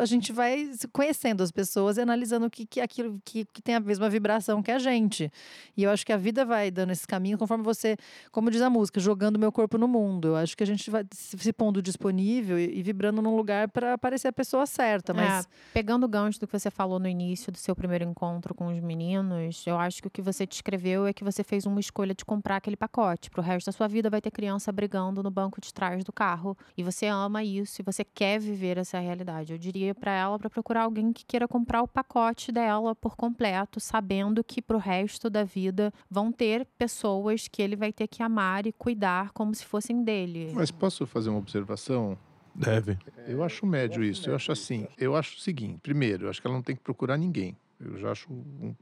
a 0.00 0.04
gente 0.04 0.32
vai 0.32 0.70
conhecendo 0.92 1.42
as 1.42 1.50
pessoas 1.50 1.96
e 1.96 2.00
analisando 2.00 2.46
o 2.46 2.50
que, 2.50 2.66
que 2.66 2.80
é 2.80 2.82
aquilo 2.82 3.20
que, 3.24 3.44
que 3.46 3.62
tem 3.62 3.74
a 3.74 3.80
mesma 3.80 4.08
vibração 4.08 4.62
que 4.62 4.70
a 4.70 4.78
gente. 4.78 5.30
E 5.76 5.82
eu 5.82 5.90
acho 5.90 6.04
que 6.04 6.12
a 6.12 6.16
vida 6.16 6.44
vai 6.44 6.70
dando 6.70 6.92
esse 6.92 7.06
caminho 7.06 7.38
conforme 7.38 7.64
você, 7.64 7.96
como 8.32 8.50
diz 8.50 8.60
a 8.60 8.70
música, 8.70 9.00
jogando 9.00 9.38
meu 9.38 9.52
corpo 9.52 9.78
no 9.78 9.86
mundo. 9.86 10.28
Eu 10.28 10.36
acho 10.36 10.56
que 10.56 10.62
a 10.62 10.66
gente 10.66 10.90
vai 10.90 11.04
se 11.12 11.52
pondo 11.52 11.80
disponível 11.80 12.58
e, 12.58 12.82
vibrando 12.82 13.22
num 13.22 13.36
lugar 13.36 13.68
para 13.68 13.94
aparecer 13.94 14.28
a 14.28 14.32
pessoa 14.32 14.66
certa. 14.66 15.12
Mas 15.14 15.44
é, 15.44 15.48
pegando 15.72 16.04
o 16.04 16.08
gancho 16.08 16.40
do 16.40 16.46
que 16.46 16.58
você 16.58 16.70
falou 16.70 16.98
no 16.98 17.08
início 17.08 17.52
do 17.52 17.58
seu 17.58 17.74
primeiro 17.74 18.04
encontro 18.04 18.54
com 18.54 18.66
os 18.66 18.80
meninos, 18.80 19.66
eu 19.66 19.78
acho 19.78 20.02
que 20.02 20.08
o 20.08 20.10
que 20.10 20.22
você 20.22 20.46
descreveu 20.46 21.06
é 21.06 21.12
que 21.12 21.24
você 21.24 21.42
fez 21.42 21.66
uma 21.66 21.80
escolha 21.80 22.14
de 22.14 22.24
comprar 22.24 22.56
aquele 22.56 22.76
pacote. 22.76 23.30
Pro 23.30 23.42
resto 23.42 23.66
da 23.66 23.72
sua 23.72 23.88
vida 23.88 24.10
vai 24.10 24.20
ter 24.20 24.30
criança 24.30 24.72
brigando 24.72 25.22
no 25.22 25.30
banco 25.30 25.60
de 25.60 25.72
trás 25.72 26.04
do 26.04 26.12
carro. 26.12 26.56
E 26.76 26.82
você 26.82 27.06
ama 27.06 27.42
isso 27.42 27.80
e 27.80 27.84
você 27.84 28.04
quer 28.04 28.38
viver 28.38 28.78
essa 28.78 28.98
realidade. 28.98 29.52
Eu 29.52 29.58
diria 29.58 29.94
para 29.94 30.12
ela 30.12 30.38
para 30.38 30.50
procurar 30.50 30.82
alguém 30.82 31.12
que 31.12 31.24
queira 31.24 31.46
comprar 31.46 31.82
o 31.82 31.88
pacote 31.88 32.50
dela 32.52 32.94
por 32.94 33.16
completo, 33.16 33.80
sabendo 33.80 34.06
sabendo 34.06 34.44
que 34.44 34.62
pro 34.62 34.78
resto 34.78 35.28
da 35.28 35.44
vida 35.44 35.92
vão 36.10 36.30
ter 36.30 36.64
pessoas 36.78 37.48
que 37.48 37.60
ele 37.60 37.76
vai 37.76 37.92
ter 37.96 38.06
que 38.06 38.22
amar 38.22 38.66
e 38.66 38.72
cuidar 38.72 39.32
como 39.32 39.54
se 39.54 39.64
fossem 39.64 40.04
dele. 40.04 40.52
Mas 40.54 40.70
posso 40.70 41.06
fazer 41.06 41.30
uma 41.30 41.38
observação? 41.38 42.16
Deve. 42.54 42.98
Eu 43.26 43.42
acho 43.42 43.66
médio 43.66 44.02
isso. 44.04 44.30
Eu 44.30 44.36
acho 44.36 44.52
assim. 44.52 44.86
Eu 44.96 45.16
acho 45.16 45.36
o 45.36 45.40
seguinte: 45.40 45.78
primeiro, 45.82 46.26
eu 46.26 46.30
acho 46.30 46.40
que 46.40 46.46
ela 46.46 46.56
não 46.56 46.62
tem 46.62 46.76
que 46.76 46.82
procurar 46.82 47.16
ninguém. 47.16 47.56
Eu 47.78 47.96
já 47.98 48.10
acho 48.10 48.28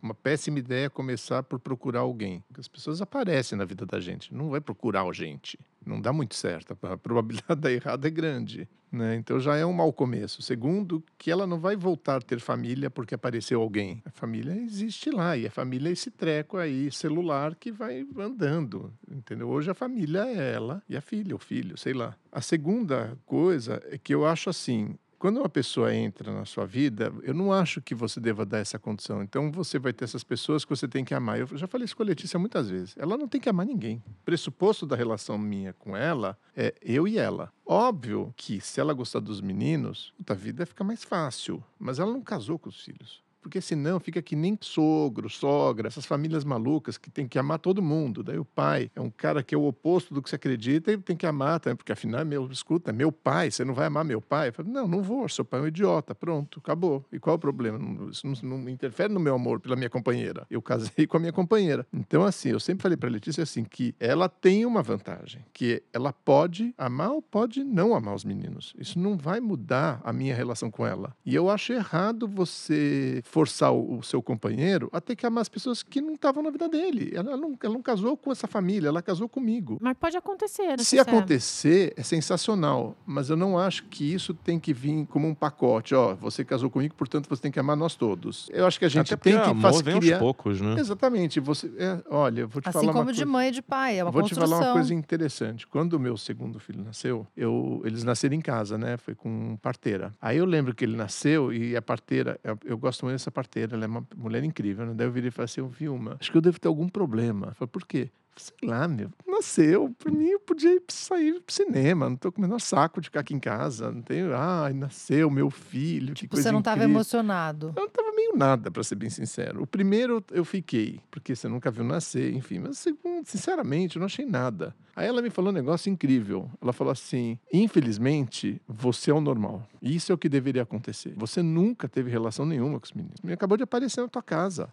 uma 0.00 0.14
péssima 0.14 0.58
ideia 0.58 0.88
começar 0.88 1.42
por 1.42 1.58
procurar 1.58 2.00
alguém. 2.00 2.42
As 2.56 2.68
pessoas 2.68 3.02
aparecem 3.02 3.58
na 3.58 3.64
vida 3.64 3.84
da 3.84 3.98
gente, 3.98 4.32
não 4.32 4.50
vai 4.50 4.60
procurar 4.60 5.02
a 5.02 5.12
gente. 5.12 5.58
Não 5.84 6.00
dá 6.00 6.12
muito 6.12 6.34
certo, 6.34 6.76
a 6.82 6.96
probabilidade 6.96 7.60
da 7.60 7.70
errada 7.70 8.06
é 8.06 8.10
grande. 8.10 8.68
Né? 8.94 9.16
Então 9.16 9.40
já 9.40 9.56
é 9.56 9.66
um 9.66 9.72
mau 9.72 9.92
começo. 9.92 10.40
Segundo, 10.40 11.04
que 11.18 11.30
ela 11.30 11.46
não 11.46 11.58
vai 11.58 11.74
voltar 11.74 12.16
a 12.16 12.20
ter 12.20 12.38
família 12.38 12.88
porque 12.88 13.14
apareceu 13.14 13.60
alguém. 13.60 14.00
A 14.04 14.10
família 14.10 14.54
existe 14.56 15.10
lá 15.10 15.36
e 15.36 15.46
a 15.46 15.50
família 15.50 15.88
é 15.88 15.92
esse 15.92 16.12
treco 16.12 16.56
aí 16.56 16.90
celular 16.92 17.56
que 17.56 17.72
vai 17.72 18.06
andando, 18.16 18.92
entendeu? 19.10 19.48
Hoje 19.48 19.70
a 19.70 19.74
família 19.74 20.24
é 20.26 20.52
ela 20.52 20.80
e 20.88 20.96
a 20.96 21.00
filha, 21.00 21.34
o 21.34 21.38
filho, 21.40 21.76
sei 21.76 21.92
lá. 21.92 22.16
A 22.30 22.40
segunda 22.40 23.18
coisa 23.26 23.82
é 23.90 23.98
que 23.98 24.14
eu 24.14 24.24
acho 24.24 24.48
assim, 24.48 24.96
quando 25.24 25.38
uma 25.38 25.48
pessoa 25.48 25.94
entra 25.94 26.30
na 26.30 26.44
sua 26.44 26.66
vida, 26.66 27.10
eu 27.22 27.32
não 27.32 27.50
acho 27.50 27.80
que 27.80 27.94
você 27.94 28.20
deva 28.20 28.44
dar 28.44 28.58
essa 28.58 28.78
condição. 28.78 29.22
Então 29.22 29.50
você 29.50 29.78
vai 29.78 29.90
ter 29.90 30.04
essas 30.04 30.22
pessoas 30.22 30.66
que 30.66 30.68
você 30.68 30.86
tem 30.86 31.02
que 31.02 31.14
amar. 31.14 31.38
Eu 31.38 31.46
já 31.56 31.66
falei 31.66 31.86
isso 31.86 31.96
com 31.96 32.02
a 32.02 32.06
Letícia 32.06 32.38
muitas 32.38 32.68
vezes. 32.68 32.94
Ela 32.98 33.16
não 33.16 33.26
tem 33.26 33.40
que 33.40 33.48
amar 33.48 33.64
ninguém. 33.64 34.02
O 34.06 34.24
pressuposto 34.26 34.84
da 34.84 34.94
relação 34.94 35.38
minha 35.38 35.72
com 35.72 35.96
ela 35.96 36.36
é 36.54 36.74
eu 36.82 37.08
e 37.08 37.16
ela. 37.16 37.50
Óbvio 37.64 38.34
que 38.36 38.60
se 38.60 38.78
ela 38.78 38.92
gostar 38.92 39.20
dos 39.20 39.40
meninos, 39.40 40.12
a 40.26 40.34
vida 40.34 40.66
fica 40.66 40.84
mais 40.84 41.02
fácil. 41.02 41.64
Mas 41.78 41.98
ela 41.98 42.12
não 42.12 42.20
casou 42.20 42.58
com 42.58 42.68
os 42.68 42.84
filhos 42.84 43.24
porque 43.44 43.60
senão 43.60 44.00
fica 44.00 44.22
que 44.22 44.34
nem 44.34 44.56
sogro, 44.58 45.28
sogra, 45.28 45.86
essas 45.86 46.06
famílias 46.06 46.46
malucas 46.46 46.96
que 46.96 47.10
tem 47.10 47.28
que 47.28 47.38
amar 47.38 47.58
todo 47.58 47.82
mundo. 47.82 48.22
Daí 48.22 48.38
o 48.38 48.44
pai 48.44 48.90
é 48.96 49.00
um 49.02 49.10
cara 49.10 49.42
que 49.42 49.54
é 49.54 49.58
o 49.58 49.66
oposto 49.66 50.14
do 50.14 50.22
que 50.22 50.30
você 50.30 50.36
acredita 50.36 50.90
e 50.90 50.96
tem 50.96 51.14
que 51.14 51.26
amar 51.26 51.60
também, 51.60 51.76
porque 51.76 51.92
afinal 51.92 52.22
é 52.22 52.24
meu, 52.24 52.46
escuta, 52.50 52.90
meu 52.90 53.12
pai, 53.12 53.50
você 53.50 53.62
não 53.62 53.74
vai 53.74 53.84
amar 53.84 54.02
meu 54.02 54.18
pai? 54.18 54.48
Eu 54.48 54.54
falo, 54.54 54.70
não, 54.70 54.88
não 54.88 55.02
vou, 55.02 55.28
seu 55.28 55.44
pai 55.44 55.60
é 55.60 55.62
um 55.64 55.66
idiota, 55.66 56.14
pronto, 56.14 56.58
acabou. 56.58 57.04
E 57.12 57.18
qual 57.18 57.34
é 57.34 57.36
o 57.36 57.38
problema? 57.38 57.78
Isso 58.10 58.26
não, 58.26 58.58
não 58.60 58.68
interfere 58.70 59.12
no 59.12 59.20
meu 59.20 59.34
amor 59.34 59.60
pela 59.60 59.76
minha 59.76 59.90
companheira. 59.90 60.46
Eu 60.48 60.62
casei 60.62 61.04
com 61.06 61.18
a 61.18 61.20
minha 61.20 61.32
companheira. 61.32 61.86
Então, 61.92 62.24
assim, 62.24 62.48
eu 62.48 62.58
sempre 62.58 62.80
falei 62.80 62.96
para 62.96 63.10
Letícia 63.10 63.42
assim, 63.42 63.62
que 63.62 63.94
ela 64.00 64.26
tem 64.26 64.64
uma 64.64 64.82
vantagem, 64.82 65.44
que 65.52 65.82
ela 65.92 66.14
pode 66.14 66.72
amar 66.78 67.10
ou 67.10 67.20
pode 67.20 67.62
não 67.62 67.94
amar 67.94 68.14
os 68.14 68.24
meninos. 68.24 68.72
Isso 68.78 68.98
não 68.98 69.18
vai 69.18 69.38
mudar 69.38 70.00
a 70.02 70.14
minha 70.14 70.34
relação 70.34 70.70
com 70.70 70.86
ela. 70.86 71.14
E 71.26 71.34
eu 71.34 71.50
acho 71.50 71.74
errado 71.74 72.26
você 72.26 73.20
forçar 73.34 73.72
o, 73.72 73.98
o, 73.98 74.02
seu 74.04 74.22
companheiro 74.22 74.88
a 74.92 75.00
ter 75.00 75.16
que 75.16 75.26
amar 75.26 75.42
as 75.42 75.48
pessoas 75.48 75.82
que 75.82 76.00
não 76.00 76.14
estavam 76.14 76.40
na 76.40 76.50
vida 76.50 76.68
dele. 76.68 77.10
Ela 77.12 77.36
não, 77.36 77.58
ela 77.60 77.74
não 77.74 77.82
casou 77.82 78.16
com 78.16 78.30
essa 78.30 78.46
família, 78.46 78.86
ela 78.86 79.02
casou 79.02 79.28
comigo. 79.28 79.76
Mas 79.80 79.96
pode 79.98 80.16
acontecer. 80.16 80.68
Né, 80.68 80.76
Se 80.78 81.00
acontecer, 81.00 81.92
é 81.96 82.02
sensacional. 82.04 82.96
Mas 83.04 83.30
eu 83.30 83.36
não 83.36 83.58
acho 83.58 83.86
que 83.86 84.04
isso 84.14 84.32
tem 84.32 84.60
que 84.60 84.72
vir 84.72 85.04
como 85.06 85.26
um 85.26 85.34
pacote. 85.34 85.96
Ó, 85.96 86.14
você 86.14 86.44
casou 86.44 86.70
comigo, 86.70 86.94
portanto 86.94 87.28
você 87.28 87.42
tem 87.42 87.50
que 87.50 87.58
amar 87.58 87.76
nós 87.76 87.96
todos. 87.96 88.48
Eu 88.52 88.66
acho 88.66 88.78
que 88.78 88.84
a 88.84 88.88
gente 88.88 89.12
Até 89.12 89.30
tem 89.30 89.40
que 89.40 89.48
amor 89.48 89.62
fazer 89.62 89.82
vem 89.82 90.12
aos 90.12 90.20
poucos, 90.20 90.60
né? 90.60 90.76
Exatamente. 90.78 91.40
Você, 91.40 91.72
é, 91.76 91.98
olha, 92.08 92.42
eu 92.42 92.48
vou 92.48 92.62
te 92.62 92.68
assim 92.68 92.78
falar 92.78 92.92
como 92.92 93.06
uma 93.06 93.12
de 93.12 93.18
coisa... 93.18 93.32
mãe 93.32 93.48
e 93.48 93.50
de 93.50 93.62
pai, 93.62 93.98
é 93.98 94.04
uma 94.04 94.12
Vou 94.12 94.22
construção. 94.22 94.46
te 94.46 94.50
falar 94.50 94.66
uma 94.66 94.72
coisa 94.74 94.94
interessante. 94.94 95.66
Quando 95.66 95.94
o 95.94 95.98
meu 95.98 96.16
segundo 96.16 96.60
filho 96.60 96.84
nasceu, 96.84 97.26
eu, 97.36 97.82
eles 97.84 98.04
nasceram 98.04 98.36
em 98.36 98.40
casa, 98.40 98.78
né? 98.78 98.96
Foi 98.96 99.16
com 99.16 99.56
parteira. 99.56 100.14
Aí 100.22 100.36
eu 100.38 100.44
lembro 100.44 100.72
que 100.72 100.84
ele 100.84 100.96
nasceu 100.96 101.52
e 101.52 101.76
a 101.76 101.82
parteira, 101.82 102.38
eu, 102.44 102.56
eu 102.64 102.78
gosto 102.78 103.04
muito 103.04 103.23
dessa 103.24 103.30
parteira, 103.30 103.74
ela 103.74 103.84
é 103.84 103.88
uma 103.88 104.06
mulher 104.16 104.44
incrível, 104.44 104.86
né? 104.86 104.94
Daí 104.94 105.06
eu 105.06 105.12
virei 105.12 105.28
e 105.28 105.30
falei 105.30 105.46
assim, 105.46 105.60
eu 105.60 105.68
vi 105.68 105.88
uma, 105.88 106.16
acho 106.20 106.30
que 106.30 106.36
eu 106.36 106.42
devo 106.42 106.60
ter 106.60 106.68
algum 106.68 106.88
problema. 106.88 107.54
Falei, 107.54 107.70
por 107.70 107.86
quê? 107.86 108.10
Sei 108.36 108.68
lá, 108.68 108.86
meu, 108.88 109.10
nasceu. 109.26 109.94
Por 109.98 110.10
mim, 110.10 110.28
eu 110.28 110.40
podia 110.40 110.80
sair 110.88 111.40
pro 111.40 111.54
cinema. 111.54 112.08
Não 112.08 112.16
tô 112.16 112.32
com 112.32 112.38
o 112.38 112.42
menor 112.42 112.60
saco 112.60 113.00
de 113.00 113.08
ficar 113.08 113.20
aqui 113.20 113.34
em 113.34 113.40
casa. 113.40 113.90
Não 113.90 114.02
tenho, 114.02 114.34
ai, 114.34 114.72
nasceu 114.72 115.30
meu 115.30 115.50
filho. 115.50 116.14
Tipo, 116.14 116.36
você 116.36 116.50
não 116.50 116.58
estava 116.60 116.84
emocionado. 116.84 117.72
Eu 117.76 117.82
não 117.82 117.88
tava 117.88 118.12
meio 118.12 118.36
nada, 118.36 118.70
para 118.70 118.82
ser 118.82 118.96
bem 118.96 119.10
sincero. 119.10 119.62
O 119.62 119.66
primeiro 119.66 120.24
eu 120.30 120.44
fiquei, 120.44 121.00
porque 121.10 121.34
você 121.34 121.48
nunca 121.48 121.70
viu 121.70 121.84
nascer, 121.84 122.34
enfim. 122.34 122.58
Mas 122.58 122.72
o 122.72 122.74
segundo, 122.74 123.26
sinceramente, 123.26 123.96
eu 123.96 124.00
não 124.00 124.06
achei 124.06 124.24
nada. 124.24 124.74
Aí 124.96 125.06
ela 125.06 125.20
me 125.20 125.30
falou 125.30 125.50
um 125.50 125.54
negócio 125.54 125.90
incrível. 125.90 126.48
Ela 126.60 126.72
falou 126.72 126.92
assim: 126.92 127.38
infelizmente, 127.52 128.60
você 128.66 129.10
é 129.10 129.14
o 129.14 129.20
normal. 129.20 129.66
Isso 129.82 130.12
é 130.12 130.14
o 130.14 130.18
que 130.18 130.28
deveria 130.28 130.62
acontecer. 130.62 131.14
Você 131.16 131.42
nunca 131.42 131.88
teve 131.88 132.10
relação 132.10 132.46
nenhuma 132.46 132.78
com 132.78 132.86
os 132.86 132.92
meninos. 132.92 133.20
Me 133.22 133.32
acabou 133.32 133.56
de 133.56 133.64
aparecer 133.64 134.00
na 134.00 134.08
tua 134.08 134.22
casa. 134.22 134.68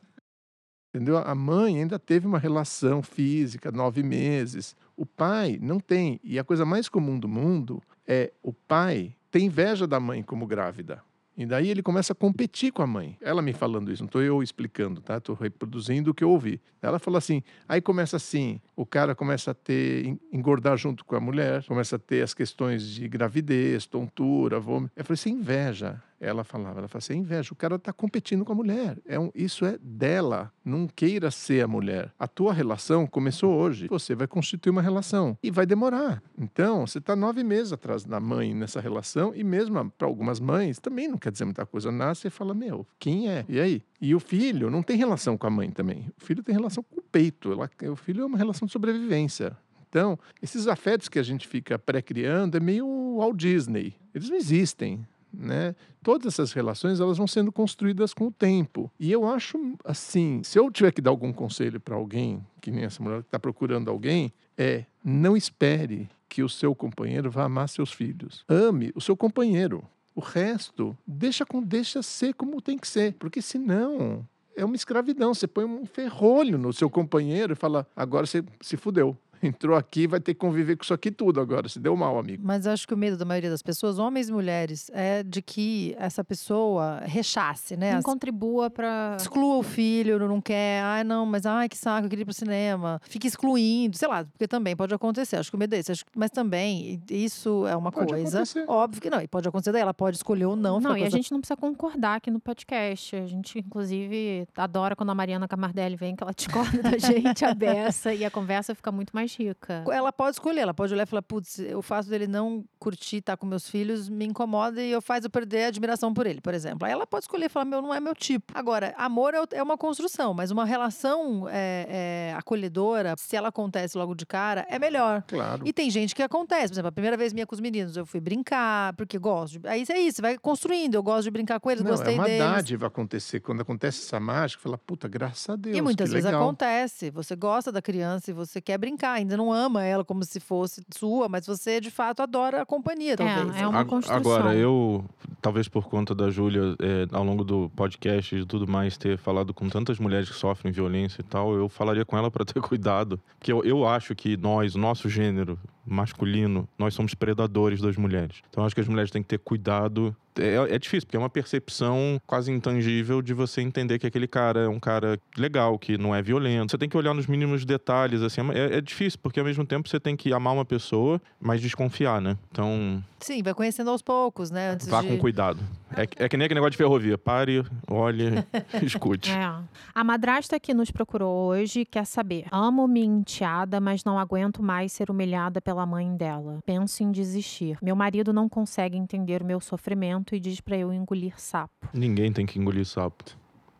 Entendeu? 0.93 1.17
A 1.17 1.33
mãe 1.33 1.77
ainda 1.77 1.97
teve 1.97 2.27
uma 2.27 2.37
relação 2.37 3.01
física, 3.01 3.71
nove 3.71 4.03
meses. 4.03 4.75
O 4.97 5.05
pai 5.05 5.57
não 5.61 5.79
tem. 5.79 6.19
E 6.21 6.37
a 6.37 6.43
coisa 6.43 6.65
mais 6.65 6.89
comum 6.89 7.17
do 7.17 7.29
mundo 7.29 7.81
é 8.05 8.33
o 8.43 8.51
pai 8.51 9.15
ter 9.31 9.39
inveja 9.39 9.87
da 9.87 9.99
mãe 10.01 10.21
como 10.21 10.45
grávida. 10.45 11.01
E 11.37 11.45
daí 11.45 11.69
ele 11.69 11.81
começa 11.81 12.11
a 12.11 12.15
competir 12.15 12.73
com 12.73 12.81
a 12.81 12.87
mãe. 12.87 13.17
Ela 13.21 13.41
me 13.41 13.53
falando 13.53 13.91
isso, 13.91 14.03
não 14.03 14.07
estou 14.07 14.21
eu 14.21 14.43
explicando, 14.43 15.01
tá? 15.01 15.17
Estou 15.17 15.33
reproduzindo 15.33 16.11
o 16.11 16.13
que 16.13 16.23
eu 16.23 16.29
ouvi. 16.29 16.61
Ela 16.81 16.99
falou 16.99 17.17
assim, 17.17 17.41
aí 17.67 17.79
começa 17.79 18.17
assim, 18.17 18.59
o 18.75 18.85
cara 18.85 19.15
começa 19.15 19.51
a 19.51 19.53
ter, 19.53 20.19
engordar 20.31 20.77
junto 20.77 21.05
com 21.05 21.15
a 21.15 21.21
mulher, 21.21 21.63
começa 21.65 21.95
a 21.95 21.99
ter 21.99 22.21
as 22.21 22.33
questões 22.33 22.85
de 22.85 23.07
gravidez, 23.07 23.85
tontura, 23.85 24.59
vômito. 24.59 24.91
Eu 24.95 25.05
falei, 25.05 25.15
isso 25.15 25.29
é 25.29 25.31
inveja. 25.31 26.03
Ela 26.21 26.43
falava, 26.43 26.79
ela 26.79 26.87
falava 26.87 26.99
assim, 26.99 27.13
é 27.13 27.17
inveja, 27.17 27.51
o 27.51 27.55
cara 27.55 27.77
está 27.77 27.91
competindo 27.91 28.45
com 28.45 28.51
a 28.53 28.55
mulher. 28.55 28.99
É 29.07 29.19
um, 29.19 29.31
isso 29.33 29.65
é 29.65 29.79
dela, 29.81 30.53
não 30.63 30.87
queira 30.87 31.31
ser 31.31 31.63
a 31.63 31.67
mulher. 31.67 32.13
A 32.19 32.27
tua 32.27 32.53
relação 32.53 33.07
começou 33.07 33.57
hoje, 33.57 33.87
você 33.87 34.13
vai 34.13 34.27
constituir 34.27 34.69
uma 34.69 34.83
relação 34.83 35.35
e 35.41 35.49
vai 35.49 35.65
demorar. 35.65 36.21
Então, 36.37 36.85
você 36.85 36.99
está 36.99 37.15
nove 37.15 37.43
meses 37.43 37.73
atrás 37.73 38.05
da 38.05 38.19
mãe 38.19 38.53
nessa 38.53 38.79
relação 38.79 39.33
e 39.35 39.43
mesmo 39.43 39.89
para 39.97 40.07
algumas 40.07 40.39
mães 40.39 40.79
também 40.79 41.07
não 41.07 41.17
quer 41.17 41.31
dizer 41.31 41.45
muita 41.45 41.65
coisa. 41.65 41.91
Nasce 41.91 42.27
e 42.27 42.29
fala, 42.29 42.53
meu, 42.53 42.85
quem 42.99 43.27
é? 43.27 43.43
E 43.49 43.59
aí? 43.59 43.81
E 43.99 44.13
o 44.13 44.19
filho 44.19 44.69
não 44.69 44.83
tem 44.83 44.97
relação 44.97 45.35
com 45.35 45.47
a 45.47 45.49
mãe 45.49 45.71
também. 45.71 46.11
O 46.21 46.23
filho 46.23 46.43
tem 46.43 46.53
relação 46.53 46.83
com 46.83 46.99
o 46.99 47.03
peito. 47.03 47.51
Ela, 47.51 47.67
o 47.91 47.95
filho 47.95 48.21
é 48.21 48.25
uma 48.25 48.37
relação 48.37 48.67
de 48.67 48.71
sobrevivência. 48.71 49.57
Então, 49.89 50.17
esses 50.41 50.67
afetos 50.67 51.09
que 51.09 51.19
a 51.19 51.23
gente 51.23 51.47
fica 51.47 51.77
pré-criando 51.77 52.55
é 52.55 52.59
meio 52.59 53.17
Walt 53.17 53.35
Disney. 53.35 53.93
Eles 54.13 54.29
não 54.29 54.37
existem. 54.37 55.05
Né? 55.33 55.75
Todas 56.03 56.33
essas 56.33 56.51
relações 56.51 56.99
elas 56.99 57.17
vão 57.17 57.27
sendo 57.27 57.51
construídas 57.51 58.13
com 58.13 58.27
o 58.27 58.31
tempo. 58.31 58.91
E 58.99 59.11
eu 59.11 59.27
acho 59.27 59.57
assim, 59.85 60.41
se 60.43 60.59
eu 60.59 60.69
tiver 60.71 60.91
que 60.91 61.01
dar 61.01 61.11
algum 61.11 61.31
conselho 61.31 61.79
para 61.79 61.95
alguém, 61.95 62.45
que 62.59 62.71
nem 62.71 62.83
essa 62.83 63.01
mulher 63.01 63.21
que 63.21 63.27
está 63.27 63.39
procurando 63.39 63.89
alguém, 63.89 64.31
é 64.57 64.85
não 65.03 65.35
espere 65.35 66.09
que 66.27 66.43
o 66.43 66.49
seu 66.49 66.73
companheiro 66.73 67.29
vá 67.29 67.43
amar 67.43 67.67
seus 67.67 67.91
filhos. 67.91 68.45
Ame 68.47 68.91
o 68.95 69.01
seu 69.01 69.17
companheiro. 69.17 69.83
O 70.15 70.19
resto, 70.19 70.97
deixa, 71.07 71.45
com, 71.45 71.61
deixa 71.61 72.01
ser 72.03 72.33
como 72.33 72.61
tem 72.61 72.77
que 72.77 72.87
ser. 72.87 73.13
Porque 73.13 73.41
senão 73.41 74.25
é 74.55 74.63
uma 74.63 74.75
escravidão. 74.75 75.33
Você 75.33 75.47
põe 75.47 75.65
um 75.65 75.85
ferrolho 75.85 76.57
no 76.57 76.71
seu 76.73 76.89
companheiro 76.89 77.53
e 77.53 77.55
fala: 77.55 77.87
agora 77.95 78.25
você 78.25 78.43
se 78.61 78.77
fudeu. 78.77 79.17
Entrou 79.47 79.75
aqui, 79.75 80.07
vai 80.07 80.19
ter 80.19 80.33
que 80.33 80.39
conviver 80.39 80.75
com 80.75 80.83
isso 80.83 80.93
aqui 80.93 81.11
tudo 81.11 81.39
agora. 81.39 81.67
Se 81.69 81.79
deu 81.79 81.95
mal, 81.95 82.17
amigo. 82.17 82.41
Mas 82.45 82.65
eu 82.65 82.71
acho 82.71 82.87
que 82.87 82.93
o 82.93 82.97
medo 82.97 83.17
da 83.17 83.25
maioria 83.25 83.49
das 83.49 83.61
pessoas, 83.61 83.97
homens 83.99 84.29
e 84.29 84.33
mulheres, 84.33 84.89
é 84.93 85.23
de 85.23 85.41
que 85.41 85.95
essa 85.97 86.23
pessoa 86.23 87.01
rechace, 87.05 87.75
né? 87.77 87.93
Não 87.95 88.01
contribua 88.01 88.69
para 88.69 89.17
Exclua 89.19 89.57
o 89.57 89.63
filho, 89.63 90.19
não 90.27 90.39
quer. 90.41 90.81
Ai, 90.83 91.03
não, 91.03 91.25
mas 91.25 91.45
ai, 91.45 91.67
que 91.69 91.77
saco, 91.77 92.05
eu 92.05 92.09
queria 92.09 92.23
ir 92.23 92.25
pro 92.25 92.33
cinema. 92.33 92.99
Fica 93.03 93.27
excluindo, 93.27 93.97
sei 93.97 94.07
lá, 94.07 94.23
porque 94.25 94.47
também 94.47 94.75
pode 94.75 94.93
acontecer. 94.93 95.35
Acho 95.37 95.49
que 95.49 95.55
o 95.55 95.59
medo 95.59 95.73
é 95.75 95.79
esse. 95.79 95.91
Acho 95.91 96.05
que- 96.05 96.11
Mas 96.15 96.29
também, 96.29 97.01
isso 97.09 97.65
é 97.67 97.75
uma 97.75 97.91
Pode 97.91 98.11
coisa. 98.13 98.37
acontecer. 98.39 98.65
Óbvio 98.67 99.01
que 99.01 99.09
não. 99.09 99.21
E 99.21 99.27
pode 99.27 99.47
acontecer 99.47 99.71
daí. 99.71 99.81
Ela 99.81 99.93
pode 99.93 100.17
escolher 100.17 100.45
ou 100.45 100.55
não. 100.55 100.79
Não, 100.79 100.95
e 100.97 101.03
a 101.03 101.07
essa- 101.07 101.17
gente 101.17 101.31
não 101.31 101.39
precisa 101.39 101.57
concordar 101.57 102.15
aqui 102.17 102.29
no 102.29 102.39
podcast. 102.39 103.15
A 103.15 103.25
gente, 103.25 103.59
inclusive, 103.59 104.47
adora 104.55 104.95
quando 104.95 105.09
a 105.09 105.15
Mariana 105.15 105.47
Camardelli 105.47 105.95
vem, 105.95 106.15
que 106.15 106.23
ela 106.23 106.33
discorda 106.33 106.81
da 106.81 106.91
gente 106.97 107.43
a 107.45 107.53
beça 107.53 108.13
e 108.13 108.23
a 108.23 108.31
conversa 108.31 108.75
fica 108.75 108.91
muito 108.91 109.11
mais 109.13 109.30
rica. 109.37 109.83
Ela 109.91 110.11
pode 110.11 110.35
escolher, 110.35 110.61
ela 110.61 110.73
pode 110.73 110.93
olhar 110.93 111.03
e 111.03 111.05
falar: 111.05 111.21
putz, 111.21 111.59
o 111.75 111.81
fato 111.81 112.07
dele 112.09 112.27
não 112.27 112.63
curtir 112.79 113.17
estar 113.17 113.37
com 113.37 113.45
meus 113.45 113.69
filhos 113.69 114.09
me 114.09 114.25
incomoda 114.25 114.81
e 114.81 114.91
eu 114.91 115.01
faz 115.01 115.23
eu 115.23 115.29
perder 115.29 115.65
a 115.65 115.67
admiração 115.67 116.13
por 116.13 116.25
ele, 116.25 116.41
por 116.41 116.53
exemplo. 116.53 116.85
Aí 116.85 116.91
ela 116.91 117.05
pode 117.05 117.25
escolher 117.25 117.45
e 117.45 117.49
falar: 117.49 117.65
meu, 117.65 117.81
não 117.81 117.93
é 117.93 117.99
meu 117.99 118.15
tipo. 118.15 118.51
Agora, 118.55 118.93
amor 118.97 119.33
é 119.33 119.41
é 119.51 119.63
uma 119.63 119.77
construção, 119.77 120.33
mas 120.33 120.51
uma 120.51 120.65
relação 120.65 121.47
é, 121.49 122.31
é, 122.31 122.35
acolhedora, 122.37 123.15
se 123.17 123.35
ela 123.35 123.49
acontece 123.49 123.97
logo 123.97 124.13
de 124.15 124.25
cara, 124.25 124.65
é 124.69 124.77
melhor. 124.77 125.23
Claro. 125.27 125.63
E 125.65 125.73
tem 125.73 125.89
gente 125.89 126.13
que 126.15 126.21
acontece. 126.21 126.67
Por 126.67 126.73
exemplo, 126.73 126.89
a 126.89 126.91
primeira 126.91 127.17
vez 127.17 127.33
minha 127.33 127.45
com 127.45 127.55
os 127.55 127.61
meninos, 127.61 127.97
eu 127.97 128.05
fui 128.05 128.19
brincar, 128.19 128.93
porque 128.93 129.17
gosto. 129.17 129.59
De... 129.59 129.67
Aí 129.67 129.83
é 129.89 129.99
isso, 129.99 130.17
você 130.17 130.21
vai 130.21 130.37
construindo. 130.37 130.95
Eu 130.95 131.03
gosto 131.03 131.23
de 131.23 131.31
brincar 131.31 131.59
com 131.59 131.69
eles, 131.71 131.83
Não, 131.83 131.91
gostei 131.91 132.13
é 132.13 132.17
uma 132.17 132.25
deles. 132.25 132.39
dádiva 132.39 132.87
acontecer. 132.87 133.39
Quando 133.39 133.61
acontece 133.61 134.05
essa 134.05 134.19
mágica, 134.19 134.61
fala, 134.61 134.77
puta, 134.77 135.07
graças 135.07 135.49
a 135.49 135.55
Deus. 135.55 135.77
E 135.77 135.81
muitas 135.81 136.09
que 136.09 136.13
vezes 136.13 136.25
legal. 136.25 136.43
acontece. 136.43 137.09
Você 137.11 137.35
gosta 137.35 137.71
da 137.71 137.81
criança 137.81 138.31
e 138.31 138.33
você 138.33 138.61
quer 138.61 138.77
brincar, 138.77 139.20
ainda 139.21 139.37
não 139.37 139.51
ama 139.51 139.83
ela 139.83 140.03
como 140.05 140.23
se 140.23 140.39
fosse 140.39 140.83
sua, 140.93 141.27
mas 141.29 141.45
você 141.45 141.79
de 141.79 141.89
fato 141.89 142.21
adora 142.21 142.61
a 142.61 142.65
companhia, 142.65 143.15
talvez. 143.17 143.55
é 143.61 143.67
uma 143.67 143.79
Ag- 143.79 143.89
construção. 143.89 144.17
Agora, 144.17 144.55
eu, 144.55 145.03
talvez 145.41 145.67
por 145.67 145.87
conta 145.87 146.13
da 146.13 146.29
Júlia, 146.29 146.75
é, 146.79 147.07
ao 147.11 147.23
longo 147.23 147.43
do 147.43 147.69
podcast 147.75 148.35
e 148.35 148.45
tudo 148.45 148.67
mais, 148.67 148.97
ter 148.97 149.17
falado 149.17 149.53
com 149.53 149.69
tantas 149.69 149.97
mulheres 149.99 150.29
que 150.29 150.35
sofrem 150.35 150.71
violência 150.71 151.21
e 151.21 151.23
tal, 151.23 151.53
eu 151.55 151.69
falaria 151.69 152.03
com 152.05 152.17
ela 152.17 152.29
para 152.29 152.43
ter 152.45 152.59
cuidado. 152.61 153.19
Porque 153.39 153.51
eu, 153.51 153.63
eu 153.63 153.87
acho 153.87 154.13
que 154.15 154.35
nós, 154.37 154.75
o 154.75 154.79
nosso 154.79 155.07
gênero 155.09 155.57
masculino, 155.85 156.67
nós 156.77 156.93
somos 156.93 157.13
predadores 157.13 157.81
das 157.81 157.97
mulheres. 157.97 158.37
Então, 158.49 158.65
acho 158.65 158.75
que 158.75 158.81
as 158.81 158.87
mulheres 158.87 159.11
têm 159.11 159.21
que 159.21 159.27
ter 159.29 159.39
cuidado. 159.39 160.15
É, 160.39 160.75
é 160.75 160.79
difícil, 160.79 161.05
porque 161.07 161.17
é 161.17 161.19
uma 161.19 161.29
percepção 161.29 162.19
quase 162.25 162.51
intangível 162.51 163.21
de 163.21 163.33
você 163.33 163.61
entender 163.61 163.99
que 163.99 164.07
aquele 164.07 164.27
cara 164.27 164.61
é 164.61 164.67
um 164.67 164.79
cara 164.79 165.19
legal, 165.37 165.77
que 165.77 165.97
não 165.97 166.15
é 166.15 166.21
violento. 166.21 166.71
Você 166.71 166.77
tem 166.77 166.87
que 166.87 166.95
olhar 166.95 167.13
nos 167.13 167.27
mínimos 167.27 167.65
detalhes, 167.65 168.21
assim. 168.21 168.39
É, 168.53 168.77
é 168.77 168.81
difícil, 168.81 169.19
porque 169.21 169.39
ao 169.41 169.45
mesmo 169.45 169.65
tempo 169.65 169.89
você 169.89 169.99
tem 169.99 170.15
que 170.15 170.31
amar 170.33 170.53
uma 170.53 170.63
pessoa, 170.63 171.21
mas 171.39 171.59
desconfiar, 171.61 172.21
né? 172.21 172.37
Então, 172.49 173.03
Sim, 173.19 173.43
vai 173.43 173.53
conhecendo 173.53 173.89
aos 173.89 174.01
poucos, 174.01 174.49
né? 174.49 174.71
Antes 174.71 174.87
Vá 174.87 175.01
de... 175.01 175.09
com 175.09 175.17
cuidado. 175.17 175.59
É, 175.95 176.07
que- 176.07 176.23
é 176.23 176.29
que 176.29 176.37
nem 176.37 176.45
aquele 176.45 176.59
negócio 176.59 176.71
de 176.71 176.77
ferrovia. 176.77 177.17
Pare, 177.17 177.63
olhe, 177.89 178.23
escute. 178.81 179.29
É. 179.31 179.53
A 179.93 180.03
madrasta 180.03 180.57
que 180.59 180.73
nos 180.73 180.89
procurou 180.89 181.49
hoje 181.49 181.83
quer 181.85 182.05
saber: 182.05 182.45
amo 182.51 182.87
minha 182.87 183.05
enteada, 183.05 183.81
mas 183.81 184.03
não 184.05 184.17
aguento 184.17 184.63
mais 184.63 184.91
ser 184.93 185.11
humilhada 185.11 185.61
pela 185.61 185.80
mãe 185.85 186.15
dela. 186.15 186.59
Penso 186.65 187.03
em 187.03 187.11
desistir. 187.11 187.77
Meu 187.81 187.95
marido 187.95 188.31
não 188.33 188.47
consegue 188.49 188.97
entender 188.97 189.41
o 189.41 189.45
meu 189.45 189.59
sofrimento 189.59 190.35
e 190.35 190.39
diz 190.39 190.59
pra 190.61 190.77
eu 190.77 190.93
engolir 190.93 191.33
sapo. 191.39 191.73
Ninguém 191.93 192.31
tem 192.31 192.45
que 192.45 192.59
engolir 192.59 192.85
sapo. 192.85 193.23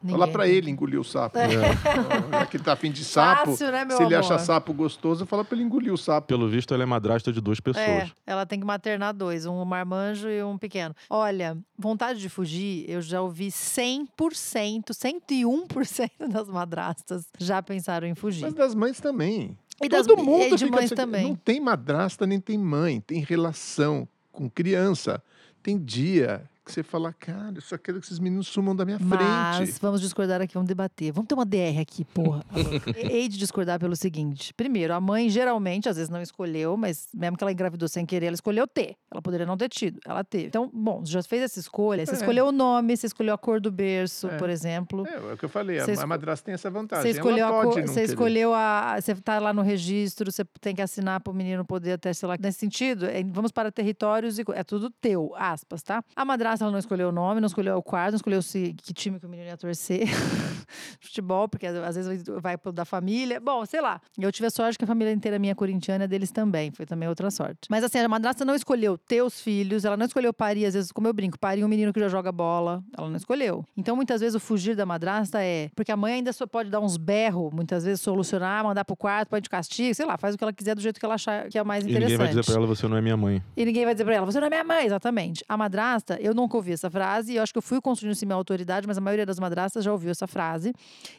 Ninguém 0.04 0.20
Fala 0.20 0.32
pra 0.32 0.48
ele 0.48 0.72
engolir 0.72 1.00
o 1.00 1.04
sapo. 1.04 1.38
É. 1.38 1.48
Já 2.32 2.46
que 2.48 2.58
ele 2.58 2.64
tá 2.64 2.74
afim 2.74 2.92
de 2.92 3.06
sapo, 3.06 3.52
Fácil, 3.52 3.72
né, 3.72 3.86
meu 3.86 3.98
se 3.98 4.02
ele 4.04 4.16
amor? 4.16 4.26
acha 4.34 4.40
sapo 4.40 4.74
gostoso, 4.74 5.28
fala 5.28 5.46
pra 5.46 5.56
ele 5.56 5.64
engolir 5.64 5.94
o 5.94 5.98
sapo. 5.98 6.26
Pelo 6.28 6.50
visto, 6.50 6.74
ela 6.74 6.82
é 6.82 6.86
madrasta 6.88 7.32
de 7.32 7.40
duas 7.40 7.60
É, 7.60 7.62
pessoas. 7.62 8.12
ela 8.26 8.44
tem 8.44 8.60
que 8.60 8.66
maternar 8.66 9.14
dois, 9.14 9.46
um 9.46 9.64
marmanjo 9.64 10.28
e 10.28 10.42
um 10.42 10.58
pequeno. 10.58 10.96
Olha, 11.08 11.56
vontade 11.78 12.20
de 12.20 12.30
fugir, 12.30 12.84
eu 12.90 13.00
já 13.00 13.22
ouvi 13.22 13.50
100%, 13.50 14.86
101% 14.92 16.10
das 16.34 16.48
madrastas 16.50 17.28
já 17.38 17.62
pensaram 17.62 18.08
em 18.08 18.16
fugir. 18.16 18.42
Mas 18.42 18.56
das 18.56 18.74
mães 18.74 19.00
também. 19.00 19.56
E 19.84 19.90
das 19.90 20.06
Todo 20.06 20.24
mundo 20.24 20.54
e 20.54 20.58
de 20.58 20.66
fica 20.66 20.72
mães 20.76 20.90
desse- 20.90 20.96
também. 20.96 21.24
Não 21.30 21.36
tem 21.36 21.60
madrasta 21.60 22.28
nem 22.28 22.40
tem 22.40 22.58
mãe, 22.58 23.00
tem 23.02 23.20
relação 23.24 24.08
com 24.32 24.50
criança. 24.50 25.22
Tem 25.64 25.78
dia 25.78 26.50
que 26.72 26.76
você 26.76 26.84
fala, 26.84 27.14
cara, 27.14 27.54
eu 27.56 27.62
só 27.62 27.78
quero 27.78 28.00
que 28.00 28.06
esses 28.06 28.18
meninos 28.20 28.48
sumam 28.48 28.76
da 28.76 28.86
minha 28.86 28.98
Mas 29.00 29.66
frente. 29.68 29.80
vamos 29.82 30.00
discordar 30.02 30.42
aqui, 30.42 30.54
vamos 30.54 30.68
debater. 30.68 31.12
Vamos 31.12 31.28
ter 31.28 31.36
uma 31.36 31.46
DR 31.46 31.80
aqui, 31.82 32.06
porra. 32.06 32.44
Hei 32.96 33.28
de 33.28 33.38
discordar 33.38 33.80
pelo 33.80 33.96
seguinte: 33.96 34.54
primeiro, 34.54 34.94
a 34.94 35.02
mãe 35.02 35.30
geralmente, 35.30 35.90
às 35.90 35.98
vezes 35.98 36.10
não 36.10 36.22
escolheu, 36.22 36.78
mas 36.78 37.08
mesmo 37.14 37.38
que 37.38 37.44
ela 37.44 37.52
engravidou 37.52 37.88
sem 37.88 38.06
querer, 38.06 38.28
ela 38.28 38.36
escolheu 38.36 38.66
ter. 38.66 38.96
Ela 39.12 39.22
poderia 39.22 39.46
não 39.46 39.58
ter 39.58 39.68
tido, 39.70 40.00
ela 40.06 40.24
teve. 40.24 40.46
Então, 40.48 40.70
bom, 40.74 41.02
você 41.06 41.12
já 41.12 41.24
fez 41.24 41.44
essa 41.44 41.60
escolha. 41.60 42.06
Você 42.06 42.14
É. 42.14 42.16
escolheu 42.16 42.48
o 42.48 42.52
nome, 42.52 42.96
você 42.96 43.08
escolheu 43.08 43.34
a 43.34 43.38
cor 43.38 43.60
do 43.60 43.72
berço, 43.72 44.28
É. 44.28 44.38
por 44.38 44.50
exemplo. 44.50 45.06
É, 45.08 45.16
é 45.16 45.34
o 45.34 45.38
que 45.38 45.46
eu 45.46 45.50
falei, 45.50 45.80
a- 45.80 45.86
Você 45.86 45.92
a 45.92 45.94
esco- 45.96 46.08
madrasta 46.08 46.46
tem 46.46 46.54
essa 46.54 46.70
vantagem. 46.70 47.04
Você 47.12 47.18
escolheu, 47.20 47.46
ela 47.48 47.62
a 47.62 47.64
cor, 47.66 47.82
você 47.82 48.04
escolheu 48.04 48.54
a. 48.54 48.96
Você 49.02 49.16
tá 49.16 49.40
lá 49.40 49.54
no 49.54 49.62
registro, 49.62 50.32
você 50.32 50.46
tem 50.62 50.74
que 50.74 50.82
assinar 50.82 51.20
para 51.20 51.32
o 51.32 51.36
menino 51.36 51.66
poder 51.66 51.94
até, 51.94 52.14
sei 52.14 52.28
lá. 52.30 52.36
Nesse 52.40 52.60
sentido, 52.60 53.06
é, 53.06 53.22
vamos 53.24 53.52
para 53.52 53.72
territórios 53.72 54.40
e. 54.40 54.44
É 54.54 54.64
tudo 54.64 54.90
teu, 54.90 55.34
aspas, 55.36 55.82
tá? 55.84 56.04
A 56.16 56.26
madrasta 56.26 56.61
ela 56.64 56.72
não 56.72 56.80
escolheu 56.80 57.10
o 57.10 57.12
nome, 57.12 57.40
não 57.42 57.48
escolheu 57.48 57.78
o 57.78 57.82
quarto, 57.84 58.12
não 58.12 58.16
escolheu 58.18 58.42
se, 58.42 58.74
que 58.74 58.94
time 58.94 59.20
que 59.20 59.26
o 59.26 59.30
menino 59.30 59.48
ia 59.50 59.58
torcer. 59.58 60.08
Futebol, 61.00 61.48
porque 61.48 61.66
às 61.68 61.96
vezes 61.96 62.24
vai 62.42 62.58
pro 62.58 62.72
da 62.72 62.86
família. 62.86 63.40
Bom, 63.40 63.66
sei 63.66 63.82
lá. 63.82 64.00
Eu 64.18 64.32
tive 64.32 64.48
a 64.48 64.50
sorte 64.50 64.78
que 64.78 64.84
a 64.84 64.88
família 64.88 65.12
inteira 65.12 65.38
minha 65.40 65.56
corintiana 65.56 66.08
deles 66.08 66.32
também. 66.32 66.72
Foi 66.72 66.86
também 66.86 67.08
outra 67.10 67.30
sorte. 67.32 67.62
Mas 67.70 67.84
assim, 67.84 68.00
a 68.00 68.08
madrasta 68.08 68.46
não 68.46 68.56
escolheu 68.56 68.98
ter 68.98 69.22
os 69.22 69.42
filhos, 69.42 69.86
ela 69.86 69.98
não 69.98 70.06
escolheu 70.06 70.34
parir, 70.34 70.66
às 70.66 70.74
vezes, 70.74 70.92
como 70.92 71.08
eu 71.08 71.14
brinco, 71.14 71.38
parir 71.40 71.64
um 71.64 71.68
menino 71.68 71.92
que 71.94 72.00
já 72.00 72.08
joga 72.08 72.32
bola. 72.32 72.84
Ela 72.98 73.10
não 73.10 73.18
escolheu. 73.18 73.66
Então, 73.76 73.96
muitas 73.96 74.22
vezes, 74.22 74.36
o 74.36 74.40
fugir 74.40 74.76
da 74.76 74.86
madrasta 74.86 75.44
é. 75.44 75.70
Porque 75.76 75.92
a 75.92 75.98
mãe 75.98 76.14
ainda 76.14 76.32
só 76.34 76.46
pode 76.46 76.70
dar 76.70 76.80
uns 76.80 76.98
berros, 76.98 77.52
muitas 77.54 77.84
vezes, 77.84 78.02
solucionar, 78.02 78.64
mandar 78.64 78.86
pro 78.86 78.96
quarto, 78.96 79.30
pode 79.30 79.44
de 79.44 79.50
castigo, 79.50 79.94
sei 79.96 80.06
lá, 80.06 80.18
faz 80.18 80.36
o 80.36 80.38
que 80.38 80.44
ela 80.44 80.54
quiser 80.54 80.76
do 80.76 80.82
jeito 80.82 81.00
que 81.00 81.06
ela 81.06 81.16
achar 81.16 81.50
que 81.50 81.58
é 81.58 81.62
o 81.62 81.66
mais 81.66 81.84
E 81.84 81.90
interessante. 81.90 82.12
ninguém 82.12 82.18
vai 82.18 82.28
dizer 82.28 82.46
pra 82.46 82.56
ela, 82.56 82.68
você 82.68 82.88
não 82.88 82.98
é 82.98 83.02
minha 83.02 83.18
mãe. 83.18 83.44
E 83.58 83.66
ninguém 83.66 83.86
vai 83.86 83.94
dizer 83.96 84.06
pra 84.06 84.14
ela, 84.16 84.26
você 84.26 84.40
não 84.40 84.48
é 84.48 84.50
minha 84.50 84.64
mãe, 84.64 84.86
exatamente. 84.86 85.44
A 85.50 85.58
madrasta, 85.58 86.18
eu 86.22 86.34
nunca 86.42 86.58
ouvi 86.58 86.72
essa 86.74 86.90
frase, 86.90 87.34
e 87.34 87.36
eu 87.38 87.44
acho 87.44 87.54
que 87.54 87.58
eu 87.58 87.62
fui 87.62 87.80
construindo 87.80 88.12
assim 88.14 88.26
minha 88.26 88.36
autoridade, 88.36 88.88
mas 88.88 88.98
a 88.98 89.02
maioria 89.02 89.26
das 89.26 89.40
madrastas 89.40 89.84
já 89.84 89.92
ouviu 89.92 90.12
essa 90.12 90.28
frase 90.28 90.74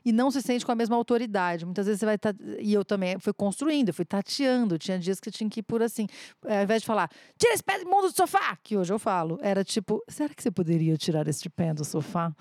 e 0.04 0.12
não 0.12 0.30
se 0.30 0.42
sente 0.42 0.64
com 0.66 0.72
a 0.72 0.74
mesma 0.74 0.96
autoridade. 0.96 1.64
Muitas 1.64 1.86
vezes 1.86 2.00
você 2.00 2.06
vai. 2.06 2.18
ta- 2.18 2.34
E 2.58 2.72
eu 2.74 2.84
também 2.84 3.18
fui 3.18 3.32
construindo, 3.32 3.92
fui 3.92 4.04
tateando. 4.04 4.78
Tinha 4.78 4.98
dias 4.98 5.18
que 5.20 5.28
eu 5.28 5.32
tinha 5.32 5.48
que 5.48 5.60
ir 5.60 5.62
por 5.62 5.82
assim. 5.82 6.06
eh, 6.46 6.58
Ao 6.58 6.62
invés 6.64 6.82
de 6.82 6.86
falar, 6.86 7.08
tira 7.38 7.54
esse 7.54 7.62
pé 7.62 7.80
imundo 7.80 8.08
do 8.10 8.16
sofá, 8.16 8.56
que 8.62 8.76
hoje 8.76 8.92
eu 8.92 8.98
falo, 8.98 9.38
era 9.42 9.64
tipo, 9.64 10.02
será 10.08 10.34
que 10.34 10.42
você 10.42 10.50
poderia 10.50 10.96
tirar 10.96 11.26
este 11.28 11.48
pé 11.48 11.72
do 11.72 11.84
sofá? 11.84 12.34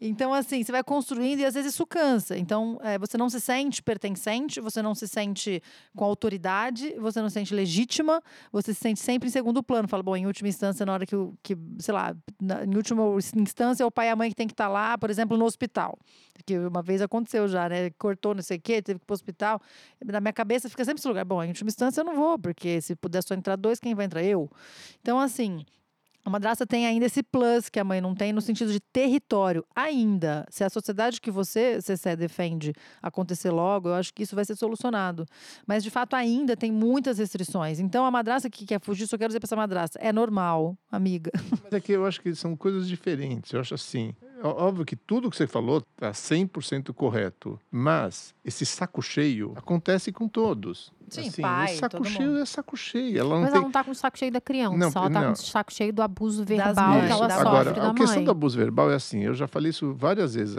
Então, 0.00 0.32
assim, 0.32 0.62
você 0.62 0.72
vai 0.72 0.82
construindo 0.82 1.40
e 1.40 1.44
às 1.44 1.54
vezes 1.54 1.74
isso 1.74 1.86
cansa. 1.86 2.36
Então, 2.38 2.78
eh, 2.82 2.98
você 2.98 3.18
não 3.18 3.28
se 3.28 3.38
sente 3.40 3.82
pertencente, 3.82 4.60
você 4.60 4.80
não 4.80 4.94
se 4.94 5.06
sente 5.06 5.62
com 5.94 6.04
autoridade, 6.04 6.94
você 6.98 7.20
não 7.20 7.28
se 7.28 7.34
sente 7.34 7.54
legítima, 7.54 8.22
você 8.50 8.72
se 8.72 8.80
sente 8.80 9.00
sempre 9.00 9.28
em 9.28 9.32
segundo 9.32 9.62
plano. 9.62 9.88
Fala, 9.88 10.02
bom, 10.02 10.16
em 10.16 10.26
última 10.26 10.48
instância, 10.48 10.86
na 10.86 10.92
hora 10.94 11.04
que, 11.06 11.14
que 11.42 11.56
sei 11.78 11.92
lá, 11.92 12.14
na, 12.40 12.64
em 12.64 12.74
última 12.74 13.02
instância, 13.36 13.82
é 13.82 13.86
o 13.86 13.90
pai 13.90 14.06
e 14.06 14.10
a 14.10 14.16
mãe 14.16 14.28
que 14.30 14.36
tem 14.36 14.46
que 14.46 14.52
estar 14.52 14.68
lá, 14.68 14.96
por 14.98 15.10
exemplo, 15.10 15.36
no 15.36 15.44
hospital. 15.44 15.98
Que 16.46 16.58
uma 16.58 16.82
vez 16.82 17.02
aconteceu 17.02 17.46
já, 17.48 17.68
né? 17.68 17.90
Cortou, 17.90 18.34
não 18.34 18.42
sei 18.42 18.58
o 18.58 18.60
quê, 18.60 18.82
teve 18.82 18.98
que 18.98 19.04
ir 19.04 19.06
pro 19.06 19.14
hospital. 19.14 19.60
Na 20.04 20.20
minha 20.20 20.32
cabeça 20.32 20.68
fica 20.68 20.84
sempre 20.84 21.00
esse 21.00 21.08
lugar. 21.08 21.24
Bom, 21.24 21.42
em 21.42 21.48
última 21.48 21.68
instância 21.68 22.00
eu 22.00 22.04
não 22.04 22.16
vou, 22.16 22.38
porque 22.38 22.80
se 22.80 22.94
puder 22.96 23.22
só 23.22 23.34
entrar 23.34 23.56
dois, 23.56 23.78
quem 23.78 23.94
vai 23.94 24.06
entrar? 24.06 24.22
Eu. 24.22 24.50
Então, 25.00 25.18
assim. 25.18 25.64
A 26.24 26.28
madrasta 26.28 26.66
tem 26.66 26.86
ainda 26.86 27.06
esse 27.06 27.22
plus 27.22 27.68
que 27.68 27.80
a 27.80 27.84
mãe 27.84 28.00
não 28.00 28.14
tem 28.14 28.32
no 28.32 28.40
sentido 28.40 28.72
de 28.72 28.80
território. 28.80 29.64
Ainda. 29.74 30.46
Se 30.50 30.62
a 30.62 30.68
sociedade 30.68 31.20
que 31.20 31.30
você, 31.30 31.80
Cessé, 31.80 32.14
defende 32.14 32.74
acontecer 33.02 33.50
logo, 33.50 33.88
eu 33.88 33.94
acho 33.94 34.12
que 34.12 34.22
isso 34.22 34.34
vai 34.36 34.44
ser 34.44 34.54
solucionado. 34.54 35.24
Mas, 35.66 35.82
de 35.82 35.90
fato, 35.90 36.14
ainda 36.14 36.56
tem 36.56 36.70
muitas 36.70 37.18
restrições. 37.18 37.80
Então, 37.80 38.04
a 38.04 38.10
madrasta 38.10 38.50
que 38.50 38.66
quer 38.66 38.80
fugir, 38.80 39.06
só 39.06 39.16
quero 39.16 39.28
dizer 39.28 39.40
para 39.40 39.46
essa 39.46 39.56
madrasta, 39.56 39.98
é 39.98 40.12
normal, 40.12 40.76
amiga. 40.90 41.30
Mas 41.64 41.72
é 41.72 41.80
que 41.80 41.92
eu 41.92 42.04
acho 42.04 42.20
que 42.20 42.34
são 42.34 42.54
coisas 42.54 42.86
diferentes. 42.86 43.52
Eu 43.52 43.60
acho 43.60 43.74
assim. 43.74 44.14
Ó- 44.42 44.66
Óbvio 44.70 44.84
que 44.84 44.96
tudo 44.96 45.30
que 45.30 45.36
você 45.36 45.46
falou 45.46 45.82
está 45.94 46.12
100% 46.12 46.92
correto. 46.92 47.58
Mas 47.70 48.34
esse 48.44 48.64
saco 48.66 49.00
cheio 49.02 49.52
acontece 49.56 50.12
com 50.12 50.28
todos. 50.28 50.92
Sim, 51.08 51.26
assim, 51.28 51.42
pai, 51.42 51.74
o 51.74 51.78
saco 51.78 51.96
todo 51.96 52.08
cheio 52.08 52.28
mundo. 52.28 52.40
é 52.40 52.46
saco 52.46 52.76
cheio. 52.76 53.18
Ela 53.18 53.30
não 53.34 53.40
Mas 53.40 53.50
tem. 53.50 53.56
ela 53.56 53.64
não 53.64 53.72
tá 53.72 53.82
com 53.82 53.90
o 53.90 53.94
saco 53.96 54.16
cheio 54.16 54.30
da 54.30 54.40
criança, 54.40 54.76
Não, 54.76 54.86
ela 54.86 54.92
tá 54.92 55.20
não. 55.20 55.26
com 55.28 55.32
o 55.32 55.36
saco 55.36 55.72
cheio 55.72 55.92
do 55.92 56.02
abuso 56.02 56.44
verbal 56.44 56.88
mães, 56.90 57.06
que 57.06 57.12
ela 57.12 57.26
da- 57.26 57.34
sofre 57.34 57.48
Agora, 57.48 57.72
da 57.72 57.90
a 57.90 57.94
questão 57.94 58.22
do 58.24 58.30
abuso 58.30 58.56
verbal 58.56 58.90
é 58.92 58.94
assim, 58.94 59.20
eu 59.24 59.34
já 59.34 59.48
falei 59.48 59.70
isso 59.70 59.92
várias 59.92 60.34
vezes, 60.34 60.56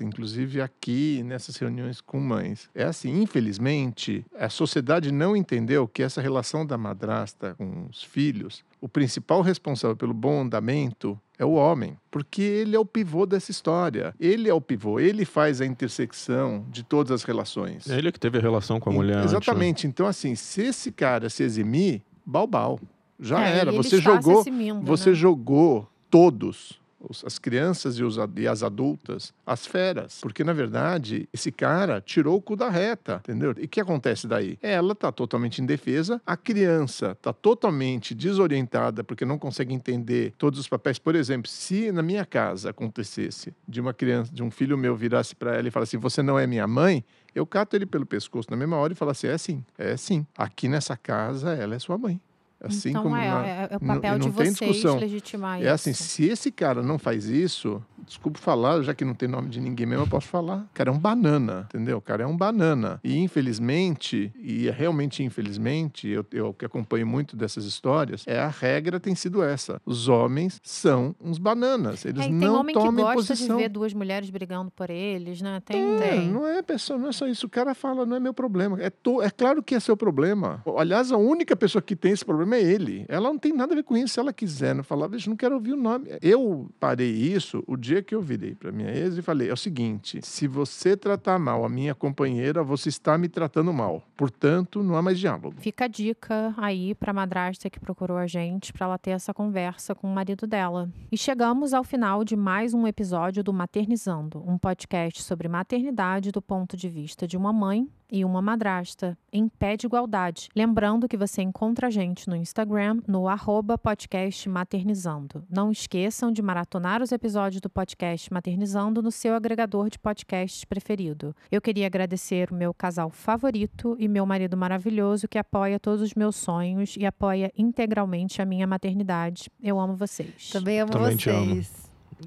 inclusive 0.00 0.60
aqui 0.60 1.22
nessas 1.24 1.56
reuniões 1.56 2.02
com 2.02 2.20
mães. 2.20 2.68
É 2.74 2.84
assim, 2.84 3.22
infelizmente, 3.22 4.24
a 4.38 4.48
sociedade 4.50 5.10
não 5.10 5.34
entendeu 5.36 5.88
que 5.88 6.02
essa 6.02 6.20
relação 6.20 6.66
da 6.66 6.76
madrasta 6.76 7.54
com 7.54 7.86
os 7.90 8.02
filhos, 8.02 8.62
o 8.80 8.88
principal 8.88 9.40
responsável 9.40 9.96
pelo 9.96 10.12
bom 10.12 10.42
andamento 10.42 11.18
é 11.38 11.44
o 11.44 11.52
homem, 11.52 11.96
porque 12.10 12.42
ele 12.42 12.76
é 12.76 12.78
o 12.78 12.84
pivô 12.84 13.26
dessa 13.26 13.50
história. 13.50 14.14
Ele 14.20 14.48
é 14.48 14.54
o 14.54 14.60
pivô, 14.60 15.00
ele 15.00 15.24
faz 15.24 15.60
a 15.60 15.66
intersecção 15.66 16.64
de 16.70 16.82
todas 16.82 17.10
as 17.10 17.22
relações. 17.24 17.88
É 17.90 17.98
ele 17.98 18.12
que 18.12 18.20
teve 18.20 18.38
a 18.38 18.40
relação 18.40 18.78
com 18.78 18.90
a 18.90 18.92
mulher 18.92 19.16
antes, 19.18 19.32
né? 19.32 19.38
Exatamente. 19.38 19.86
Então, 19.86 20.06
assim, 20.06 20.34
se 20.34 20.62
esse 20.62 20.92
cara 20.92 21.28
se 21.28 21.42
eximir, 21.42 22.02
balbal. 22.24 22.78
Já 23.18 23.46
É, 23.46 23.58
era. 23.58 23.72
Você 23.72 23.98
jogou, 24.00 24.44
você 24.82 25.10
né? 25.10 25.14
jogou 25.16 25.88
todos, 26.10 26.70
os- 26.70 26.80
as 27.24 27.38
crianças 27.38 27.98
e, 27.98 28.04
os 28.04 28.16
e 28.36 28.46
as 28.46 28.62
adultas, 28.62 29.32
as 29.46 29.66
feras. 29.66 30.20
Porque, 30.20 30.44
na 30.44 30.52
verdade, 30.52 31.28
esse 31.32 31.50
cara 31.50 32.00
tirou 32.00 32.36
o 32.36 32.42
cu 32.42 32.56
da 32.56 32.68
reta, 32.68 33.20
entendeu? 33.24 33.54
E 33.58 33.64
o 33.64 33.68
que 33.68 33.80
acontece 33.80 34.26
daí? 34.26 34.58
Ela 34.62 34.94
tá 34.94 35.10
totalmente 35.12 35.60
indefesa, 35.60 36.20
a 36.26 36.36
criança 36.36 37.16
tá 37.20 37.32
totalmente 37.32 38.14
desorientada 38.14 39.04
porque 39.04 39.24
não 39.24 39.38
consegue 39.38 39.74
entender 39.74 40.34
todos 40.38 40.58
os 40.58 40.68
papéis. 40.68 40.98
Por 40.98 41.14
exemplo, 41.14 41.50
se 41.50 41.92
na 41.92 42.02
minha 42.02 42.24
casa 42.24 42.70
acontecesse 42.70 43.54
de 43.66 43.80
uma 43.80 43.92
criança, 43.92 44.32
de 44.32 44.42
um 44.42 44.50
filho 44.50 44.76
meu 44.78 44.96
virasse 44.96 45.34
para 45.34 45.54
ela 45.56 45.68
e 45.68 45.70
falasse 45.70 45.96
assim, 45.96 46.00
você 46.00 46.22
não 46.22 46.38
é 46.38 46.46
minha 46.46 46.66
mãe, 46.66 47.04
eu 47.34 47.46
cato 47.46 47.76
ele 47.76 47.86
pelo 47.86 48.06
pescoço 48.06 48.50
na 48.50 48.56
mesma 48.56 48.76
hora 48.76 48.92
e 48.92 48.96
falo 48.96 49.10
assim, 49.10 49.26
é 49.26 49.36
sim, 49.36 49.64
é 49.76 49.96
sim. 49.96 50.26
Aqui 50.36 50.68
nessa 50.68 50.96
casa, 50.96 51.52
ela 51.52 51.74
é 51.74 51.78
sua 51.78 51.98
mãe. 51.98 52.20
Assim 52.66 52.90
então 52.90 53.02
como 53.02 53.16
é, 53.16 53.28
na- 53.28 53.46
é, 53.46 53.68
é 53.72 53.76
o 53.76 53.84
não- 53.86 53.94
papel 53.94 54.12
não 54.18 54.30
de 54.30 54.36
tem 54.36 54.50
vocês 54.52 54.84
legitimar 55.00 55.62
é 55.62 55.68
assim, 55.68 55.90
isso. 55.90 56.02
se 56.04 56.24
esse 56.24 56.50
cara 56.50 56.82
não 56.82 56.98
faz 56.98 57.26
isso, 57.26 57.82
desculpa 58.06 58.38
falar, 58.38 58.82
já 58.82 58.94
que 58.94 59.04
não 59.04 59.14
tem 59.14 59.28
nome 59.28 59.48
de 59.48 59.60
ninguém 59.60 59.86
mesmo, 59.86 60.04
eu 60.04 60.08
posso 60.08 60.28
falar. 60.28 60.58
O 60.70 60.74
cara 60.74 60.90
é 60.90 60.92
um 60.92 60.98
banana, 60.98 61.66
entendeu? 61.68 61.98
O 61.98 62.00
cara 62.00 62.22
é 62.22 62.26
um 62.26 62.36
banana. 62.36 63.00
E 63.02 63.16
infelizmente, 63.18 64.32
e 64.38 64.68
é 64.68 64.70
realmente 64.70 65.22
infelizmente, 65.22 66.08
eu, 66.08 66.24
eu 66.32 66.52
que 66.54 66.64
acompanho 66.64 67.06
muito 67.06 67.36
dessas 67.36 67.64
histórias, 67.64 68.24
é 68.26 68.38
a 68.38 68.48
regra 68.48 68.98
tem 69.00 69.14
sido 69.14 69.42
essa. 69.42 69.80
Os 69.86 70.08
homens 70.08 70.60
são 70.62 71.14
uns 71.20 71.38
bananas. 71.38 72.04
Eles 72.04 72.20
É, 72.20 72.24
tem 72.24 72.32
não 72.34 72.60
homem 72.60 72.74
que 72.74 72.80
tomam 72.80 73.04
gosta 73.04 73.16
posição. 73.34 73.56
de 73.56 73.62
ver 73.62 73.68
duas 73.68 73.92
mulheres 73.94 74.30
brigando 74.30 74.70
por 74.70 74.90
eles, 74.90 75.40
né? 75.40 75.60
Tem, 75.64 75.94
É, 75.96 75.98
tem. 76.10 76.28
não 76.30 76.46
é 76.46 76.62
pessoa, 76.62 76.98
não 76.98 77.08
é 77.08 77.12
só 77.12 77.26
isso. 77.26 77.46
O 77.46 77.50
cara 77.50 77.74
fala, 77.74 78.04
não 78.04 78.16
é 78.16 78.20
meu 78.20 78.34
problema. 78.34 78.80
É, 78.80 78.90
to- 78.90 79.22
é 79.22 79.30
claro 79.30 79.62
que 79.62 79.74
é 79.74 79.80
seu 79.80 79.96
problema. 79.96 80.62
Aliás, 80.76 81.12
a 81.12 81.16
única 81.16 81.56
pessoa 81.56 81.80
que 81.82 81.94
tem 81.96 82.12
esse 82.12 82.24
problema 82.24 82.56
é 82.56 82.62
ele. 82.62 83.04
Ela 83.08 83.28
não 83.28 83.38
tem 83.38 83.52
nada 83.52 83.72
a 83.72 83.76
ver 83.76 83.84
com 83.84 83.96
isso. 83.96 84.14
Se 84.14 84.20
ela 84.20 84.32
quiser 84.32 84.74
não 84.74 84.84
falar, 84.84 85.06
veja, 85.08 85.28
não 85.30 85.36
quero 85.36 85.54
ouvir 85.54 85.72
o 85.72 85.76
nome. 85.76 86.08
Eu 86.22 86.68
parei 86.80 87.10
isso 87.10 87.62
o 87.66 87.76
dia 87.76 87.93
que 88.02 88.14
eu 88.14 88.20
virei 88.20 88.54
para 88.54 88.72
minha 88.72 88.90
ex 88.90 89.16
e 89.16 89.22
falei: 89.22 89.48
é 89.48 89.52
o 89.52 89.56
seguinte, 89.56 90.20
se 90.22 90.46
você 90.46 90.96
tratar 90.96 91.38
mal 91.38 91.64
a 91.64 91.68
minha 91.68 91.94
companheira, 91.94 92.62
você 92.62 92.88
está 92.88 93.16
me 93.18 93.28
tratando 93.28 93.72
mal. 93.72 94.02
Portanto, 94.16 94.82
não 94.82 94.96
há 94.96 95.02
mais 95.02 95.18
diálogo. 95.18 95.54
Fica 95.58 95.84
a 95.84 95.88
dica 95.88 96.54
aí 96.56 96.94
pra 96.94 97.12
madrasta 97.12 97.68
que 97.70 97.80
procurou 97.80 98.16
a 98.16 98.26
gente 98.26 98.72
pra 98.72 98.86
ela 98.86 98.98
ter 98.98 99.10
essa 99.10 99.34
conversa 99.34 99.94
com 99.94 100.06
o 100.06 100.14
marido 100.14 100.46
dela. 100.46 100.88
E 101.10 101.16
chegamos 101.16 101.74
ao 101.74 101.84
final 101.84 102.24
de 102.24 102.36
mais 102.36 102.74
um 102.74 102.86
episódio 102.86 103.42
do 103.42 103.52
Maternizando, 103.52 104.42
um 104.46 104.58
podcast 104.58 105.22
sobre 105.22 105.48
maternidade 105.48 106.30
do 106.30 106.42
ponto 106.42 106.76
de 106.76 106.88
vista 106.88 107.26
de 107.26 107.36
uma 107.36 107.52
mãe 107.52 107.88
e 108.14 108.24
uma 108.24 108.40
madrasta, 108.40 109.18
em 109.32 109.48
pé 109.48 109.76
de 109.76 109.86
igualdade. 109.86 110.48
Lembrando 110.54 111.08
que 111.08 111.16
você 111.16 111.42
encontra 111.42 111.88
a 111.88 111.90
gente 111.90 112.28
no 112.28 112.36
Instagram, 112.36 113.00
no 113.08 113.26
arroba 113.26 113.76
podcast 113.76 114.48
Maternizando. 114.48 115.44
Não 115.50 115.72
esqueçam 115.72 116.30
de 116.30 116.40
maratonar 116.40 117.02
os 117.02 117.10
episódios 117.10 117.60
do 117.60 117.68
podcast 117.68 118.32
Maternizando 118.32 119.02
no 119.02 119.10
seu 119.10 119.34
agregador 119.34 119.90
de 119.90 119.98
podcasts 119.98 120.64
preferido. 120.64 121.34
Eu 121.50 121.60
queria 121.60 121.86
agradecer 121.86 122.52
o 122.52 122.54
meu 122.54 122.72
casal 122.72 123.10
favorito 123.10 123.96
e 123.98 124.06
meu 124.06 124.24
marido 124.24 124.56
maravilhoso 124.56 125.26
que 125.26 125.36
apoia 125.36 125.80
todos 125.80 126.00
os 126.00 126.14
meus 126.14 126.36
sonhos 126.36 126.94
e 126.96 127.04
apoia 127.04 127.50
integralmente 127.58 128.40
a 128.40 128.44
minha 128.46 128.66
maternidade. 128.66 129.50
Eu 129.60 129.80
amo 129.80 129.96
vocês. 129.96 130.50
Também 130.50 130.78
amo 130.78 130.92
Também 130.92 131.16
te 131.16 131.30
amo. 131.30 131.46
vocês. 131.56 131.83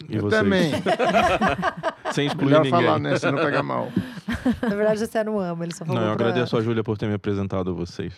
E 0.10 0.16
eu 0.16 0.22
vocês? 0.24 0.42
também. 0.42 0.72
Sem 2.14 2.28
excluir 2.28 2.46
Melhor 2.48 2.64
ninguém. 2.64 2.82
falar, 2.86 3.00
né? 3.00 3.18
Se 3.18 3.30
não 3.32 3.38
pega 3.38 3.62
mal. 3.62 3.92
Na 4.62 4.70
verdade, 4.76 5.00
você 5.00 5.24
não 5.24 5.40
ama, 5.40 5.66
ele 5.66 5.74
só 5.74 5.84
falou 5.86 6.02
Não, 6.02 6.08
eu 6.08 6.14
agradeço 6.14 6.56
a 6.58 6.62
Júlia 6.62 6.84
por 6.84 6.98
ter 6.98 7.08
me 7.08 7.14
apresentado 7.14 7.70
a 7.70 7.74
vocês. 7.74 8.14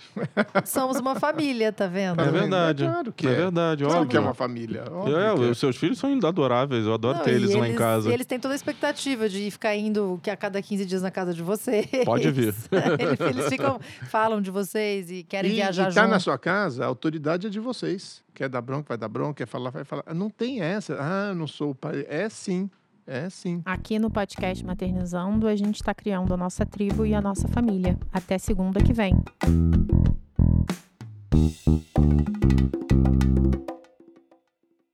Somos 0.66 0.98
uma 0.98 1.16
família, 1.16 1.72
tá 1.72 1.88
vendo? 1.88 2.22
É 2.22 2.30
verdade. 2.32 2.84
É 2.84 2.88
claro 2.90 3.12
que 3.14 3.28
é 3.28 3.32
é. 3.32 3.36
verdade, 3.36 3.84
Claro 3.84 4.00
óbvio. 4.00 4.10
que 4.12 4.18
é 4.18 4.20
uma 4.20 4.34
família. 4.34 4.84
óbvio 4.92 5.18
É, 5.20 5.36
que 5.36 5.44
é. 5.44 5.50
os 5.50 5.58
seus 5.58 5.76
filhos 5.76 5.98
são 5.98 6.10
adoráveis, 6.24 6.86
eu 6.86 6.94
adoro 6.94 7.18
Não, 7.18 7.24
ter 7.24 7.32
e 7.32 7.36
eles 7.36 7.54
lá 7.56 7.68
em 7.68 7.76
casa. 7.76 8.10
E 8.10 8.14
eles 8.14 8.26
têm 8.26 8.40
toda 8.40 8.54
a 8.54 8.56
expectativa 8.56 9.28
de 9.30 9.50
ficar 9.52 9.76
indo 9.76 10.20
que 10.22 10.30
a 10.30 10.36
cada 10.38 10.62
15 10.62 10.86
dias 10.86 11.02
na 11.02 11.12
casa 11.12 11.34
de 11.34 11.42
vocês. 11.42 11.88
Pode 12.06 12.30
vir. 12.32 12.54
eles, 12.54 12.70
eles 13.20 13.48
ficam, 13.48 13.80
falam 14.10 14.42
de 14.42 14.52
vocês 14.52 15.10
e 15.12 15.24
querem 15.24 15.52
e, 15.52 15.56
viajar 15.56 15.90
e 15.92 15.94
tá 15.94 16.02
junto. 16.02 16.12
na 16.12 16.20
sua 16.20 16.38
casa, 16.38 16.84
a 16.84 16.88
autoridade 16.88 17.48
é 17.48 17.50
de 17.50 17.60
vocês. 17.60 18.22
Quer 18.40 18.48
dar 18.48 18.62
bronca, 18.62 18.86
vai 18.88 18.98
dar 18.98 19.10
bronca, 19.10 19.34
quer 19.34 19.46
falar, 19.46 19.70
vai 19.70 19.84
falar. 19.84 20.06
Não 20.16 20.30
tem 20.30 20.62
essa. 20.62 20.96
Ah, 20.98 21.36
não 21.36 21.46
sou 21.46 21.72
o 21.72 21.76
pai. 21.76 22.06
É 22.08 22.30
sim. 22.30 22.70
É 23.06 23.30
sim. 23.30 23.62
Aqui 23.66 24.00
no 24.00 24.10
podcast 24.10 24.66
Maternizando, 24.66 25.46
a 25.46 25.58
gente 25.58 25.76
está 25.76 25.94
criando 25.94 26.34
a 26.34 26.38
nossa 26.38 26.66
tribo 26.66 27.06
e 27.06 27.14
a 27.14 27.20
nossa 27.20 27.50
família. 27.50 28.00
Até 28.14 28.38
segunda 28.38 28.82
que 28.82 28.94
vem. 28.94 29.14